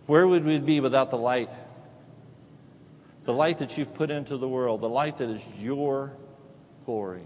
where 0.07 0.27
would 0.27 0.45
we 0.45 0.59
be 0.59 0.79
without 0.79 1.09
the 1.09 1.17
light? 1.17 1.49
The 3.25 3.33
light 3.33 3.59
that 3.59 3.77
you've 3.77 3.93
put 3.93 4.11
into 4.11 4.37
the 4.37 4.47
world, 4.47 4.81
the 4.81 4.89
light 4.89 5.17
that 5.17 5.29
is 5.29 5.43
your 5.59 6.13
glory. 6.85 7.21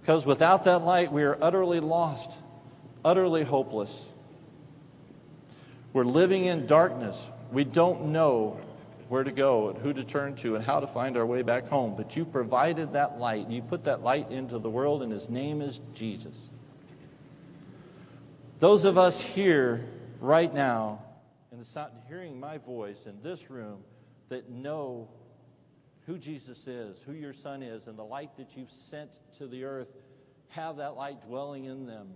Because 0.00 0.24
without 0.24 0.64
that 0.64 0.78
light, 0.78 1.12
we 1.12 1.22
are 1.22 1.36
utterly 1.40 1.80
lost, 1.80 2.36
utterly 3.04 3.44
hopeless. 3.44 4.08
We're 5.92 6.04
living 6.04 6.46
in 6.46 6.66
darkness. 6.66 7.28
We 7.52 7.64
don't 7.64 8.06
know 8.06 8.60
where 9.08 9.24
to 9.24 9.32
go 9.32 9.70
and 9.70 9.78
who 9.78 9.92
to 9.92 10.04
turn 10.04 10.34
to 10.36 10.54
and 10.54 10.64
how 10.64 10.80
to 10.80 10.86
find 10.86 11.16
our 11.16 11.26
way 11.26 11.42
back 11.42 11.66
home. 11.68 11.94
But 11.96 12.16
you 12.16 12.24
provided 12.24 12.92
that 12.92 13.18
light. 13.18 13.44
And 13.46 13.54
you 13.54 13.62
put 13.62 13.84
that 13.84 14.02
light 14.02 14.30
into 14.30 14.58
the 14.58 14.70
world, 14.70 15.02
and 15.02 15.10
his 15.10 15.28
name 15.28 15.62
is 15.62 15.80
Jesus. 15.94 16.50
Those 18.58 18.84
of 18.84 18.98
us 18.98 19.20
here 19.20 19.86
right 20.20 20.52
now, 20.52 21.02
and 21.50 21.60
it's 21.60 21.74
not 21.74 21.92
hearing 22.08 22.38
my 22.38 22.58
voice 22.58 23.06
in 23.06 23.22
this 23.22 23.50
room, 23.50 23.78
that 24.28 24.50
know 24.50 25.08
who 26.06 26.18
Jesus 26.18 26.66
is, 26.66 27.00
who 27.06 27.12
your 27.12 27.32
Son 27.32 27.62
is, 27.62 27.86
and 27.86 27.98
the 27.98 28.04
light 28.04 28.36
that 28.36 28.56
you've 28.56 28.72
sent 28.72 29.20
to 29.38 29.46
the 29.46 29.64
earth, 29.64 29.90
have 30.48 30.78
that 30.78 30.96
light 30.96 31.22
dwelling 31.22 31.64
in 31.64 31.86
them. 31.86 32.08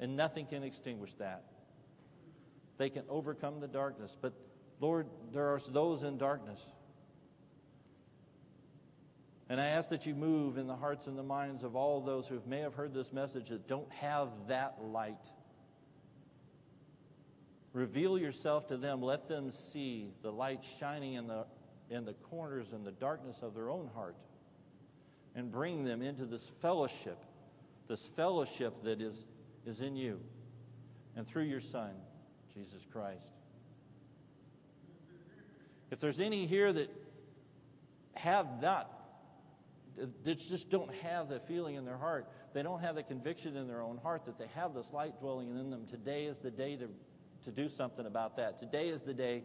And 0.00 0.16
nothing 0.16 0.46
can 0.46 0.62
extinguish 0.62 1.12
that. 1.14 1.44
They 2.76 2.90
can 2.90 3.02
overcome 3.08 3.60
the 3.60 3.68
darkness. 3.68 4.16
But 4.20 4.32
Lord, 4.80 5.06
there 5.32 5.48
are 5.48 5.60
those 5.70 6.02
in 6.02 6.18
darkness. 6.18 6.70
And 9.48 9.60
I 9.60 9.66
ask 9.66 9.88
that 9.88 10.04
you 10.04 10.14
move 10.14 10.58
in 10.58 10.66
the 10.66 10.76
hearts 10.76 11.06
and 11.06 11.18
the 11.18 11.22
minds 11.22 11.62
of 11.62 11.74
all 11.74 12.00
those 12.00 12.28
who 12.28 12.40
may 12.46 12.60
have 12.60 12.74
heard 12.74 12.92
this 12.92 13.12
message 13.12 13.48
that 13.48 13.66
don't 13.66 13.90
have 13.92 14.28
that 14.48 14.76
light. 14.82 15.30
Reveal 17.72 18.18
yourself 18.18 18.66
to 18.68 18.76
them. 18.76 19.02
Let 19.02 19.28
them 19.28 19.50
see 19.50 20.10
the 20.22 20.30
light 20.30 20.62
shining 20.78 21.14
in 21.14 21.26
the, 21.26 21.46
in 21.88 22.04
the 22.04 22.12
corners 22.12 22.72
and 22.72 22.84
the 22.84 22.92
darkness 22.92 23.38
of 23.40 23.54
their 23.54 23.70
own 23.70 23.88
heart. 23.94 24.16
And 25.34 25.50
bring 25.50 25.84
them 25.84 26.02
into 26.02 26.26
this 26.26 26.50
fellowship, 26.60 27.18
this 27.86 28.06
fellowship 28.06 28.82
that 28.82 29.00
is, 29.00 29.26
is 29.64 29.80
in 29.80 29.96
you 29.96 30.20
and 31.16 31.26
through 31.26 31.44
your 31.44 31.60
Son, 31.60 31.92
Jesus 32.54 32.86
Christ. 32.92 33.37
If 35.90 36.00
there's 36.00 36.20
any 36.20 36.46
here 36.46 36.72
that 36.72 36.90
have 38.14 38.60
not, 38.60 38.92
that 39.96 40.38
just 40.38 40.70
don't 40.70 40.92
have 40.96 41.28
that 41.30 41.46
feeling 41.48 41.76
in 41.76 41.84
their 41.84 41.96
heart, 41.96 42.30
they 42.52 42.62
don't 42.62 42.80
have 42.80 42.94
the 42.94 43.02
conviction 43.02 43.56
in 43.56 43.66
their 43.68 43.82
own 43.82 43.98
heart 43.98 44.24
that 44.26 44.38
they 44.38 44.48
have 44.54 44.74
this 44.74 44.92
light 44.92 45.18
dwelling 45.20 45.50
in 45.50 45.70
them, 45.70 45.86
today 45.86 46.26
is 46.26 46.38
the 46.38 46.50
day 46.50 46.76
to, 46.76 46.88
to 47.44 47.50
do 47.50 47.68
something 47.68 48.06
about 48.06 48.36
that. 48.36 48.58
Today 48.58 48.88
is 48.88 49.02
the 49.02 49.14
day 49.14 49.42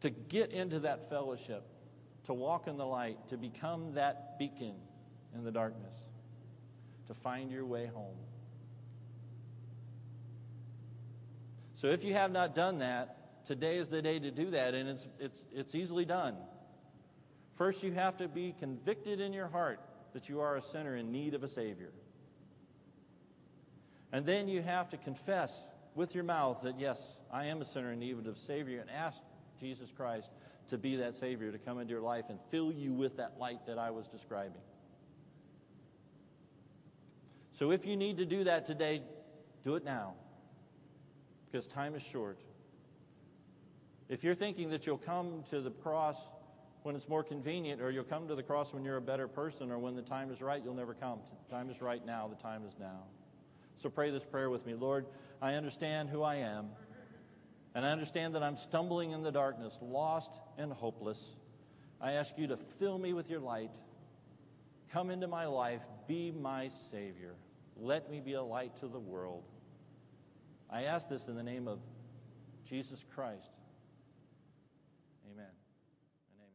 to 0.00 0.10
get 0.10 0.50
into 0.50 0.80
that 0.80 1.08
fellowship, 1.08 1.64
to 2.24 2.34
walk 2.34 2.68
in 2.68 2.76
the 2.76 2.84
light, 2.84 3.26
to 3.28 3.38
become 3.38 3.94
that 3.94 4.38
beacon 4.38 4.74
in 5.34 5.44
the 5.44 5.50
darkness, 5.50 5.96
to 7.06 7.14
find 7.14 7.50
your 7.50 7.64
way 7.64 7.86
home. 7.86 8.16
So 11.84 11.90
if 11.90 12.02
you 12.02 12.14
have 12.14 12.32
not 12.32 12.54
done 12.54 12.78
that, 12.78 13.44
today 13.44 13.76
is 13.76 13.88
the 13.88 14.00
day 14.00 14.18
to 14.18 14.30
do 14.30 14.52
that, 14.52 14.72
and 14.72 14.88
it's, 14.88 15.06
it's, 15.20 15.44
it's 15.52 15.74
easily 15.74 16.06
done. 16.06 16.34
First, 17.56 17.82
you 17.82 17.92
have 17.92 18.16
to 18.16 18.26
be 18.26 18.54
convicted 18.58 19.20
in 19.20 19.34
your 19.34 19.48
heart 19.48 19.80
that 20.14 20.26
you 20.30 20.40
are 20.40 20.56
a 20.56 20.62
sinner 20.62 20.96
in 20.96 21.12
need 21.12 21.34
of 21.34 21.42
a 21.42 21.48
Savior. 21.48 21.90
And 24.12 24.24
then 24.24 24.48
you 24.48 24.62
have 24.62 24.88
to 24.92 24.96
confess 24.96 25.66
with 25.94 26.14
your 26.14 26.24
mouth 26.24 26.62
that, 26.62 26.80
yes, 26.80 27.18
I 27.30 27.48
am 27.48 27.60
a 27.60 27.66
sinner 27.66 27.92
in 27.92 27.98
need 27.98 28.16
of 28.16 28.26
a 28.28 28.34
Savior, 28.34 28.80
and 28.80 28.88
ask 28.88 29.20
Jesus 29.60 29.92
Christ 29.92 30.30
to 30.68 30.78
be 30.78 30.96
that 30.96 31.14
Savior, 31.14 31.52
to 31.52 31.58
come 31.58 31.78
into 31.80 31.92
your 31.92 32.00
life 32.00 32.30
and 32.30 32.38
fill 32.50 32.72
you 32.72 32.94
with 32.94 33.18
that 33.18 33.34
light 33.38 33.66
that 33.66 33.76
I 33.76 33.90
was 33.90 34.08
describing. 34.08 34.62
So 37.52 37.72
if 37.72 37.84
you 37.84 37.94
need 37.94 38.16
to 38.16 38.24
do 38.24 38.44
that 38.44 38.64
today, 38.64 39.02
do 39.64 39.74
it 39.74 39.84
now 39.84 40.14
because 41.54 41.68
time 41.68 41.94
is 41.94 42.02
short. 42.02 42.40
If 44.08 44.24
you're 44.24 44.34
thinking 44.34 44.70
that 44.70 44.88
you'll 44.88 44.98
come 44.98 45.44
to 45.50 45.60
the 45.60 45.70
cross 45.70 46.20
when 46.82 46.96
it's 46.96 47.08
more 47.08 47.22
convenient, 47.22 47.80
or 47.80 47.92
you'll 47.92 48.02
come 48.02 48.26
to 48.26 48.34
the 48.34 48.42
cross 48.42 48.74
when 48.74 48.84
you're 48.84 48.96
a 48.96 49.00
better 49.00 49.28
person, 49.28 49.70
or 49.70 49.78
when 49.78 49.94
the 49.94 50.02
time 50.02 50.32
is 50.32 50.42
right, 50.42 50.60
you'll 50.64 50.74
never 50.74 50.94
come. 50.94 51.20
The 51.48 51.54
time 51.54 51.70
is 51.70 51.80
right 51.80 52.04
now, 52.04 52.26
the 52.26 52.42
time 52.42 52.64
is 52.66 52.74
now. 52.80 53.04
So 53.76 53.88
pray 53.88 54.10
this 54.10 54.24
prayer 54.24 54.50
with 54.50 54.66
me. 54.66 54.74
Lord, 54.74 55.06
I 55.40 55.54
understand 55.54 56.10
who 56.10 56.24
I 56.24 56.38
am, 56.38 56.70
and 57.72 57.86
I 57.86 57.92
understand 57.92 58.34
that 58.34 58.42
I'm 58.42 58.56
stumbling 58.56 59.12
in 59.12 59.22
the 59.22 59.30
darkness, 59.30 59.78
lost 59.80 60.36
and 60.58 60.72
hopeless. 60.72 61.36
I 62.00 62.14
ask 62.14 62.36
you 62.36 62.48
to 62.48 62.56
fill 62.56 62.98
me 62.98 63.12
with 63.12 63.30
your 63.30 63.38
light. 63.38 63.70
Come 64.90 65.08
into 65.08 65.28
my 65.28 65.46
life, 65.46 65.82
be 66.08 66.32
my 66.32 66.68
Savior. 66.90 67.36
Let 67.76 68.10
me 68.10 68.18
be 68.18 68.32
a 68.32 68.42
light 68.42 68.74
to 68.80 68.88
the 68.88 68.98
world. 68.98 69.44
I 70.74 70.82
ask 70.86 71.08
this 71.08 71.28
in 71.28 71.36
the 71.36 71.42
name 71.44 71.68
of 71.68 71.78
Jesus 72.68 73.04
Christ. 73.14 73.52
Amen 75.30 75.46
And 76.28 76.40
amen. 76.42 76.50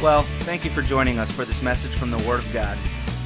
Well, 0.00 0.22
thank 0.42 0.64
you 0.64 0.70
for 0.70 0.82
joining 0.82 1.18
us 1.18 1.32
for 1.32 1.44
this 1.44 1.62
message 1.64 1.90
from 1.90 2.12
the 2.12 2.18
Word 2.18 2.38
of 2.38 2.52
God. 2.52 2.78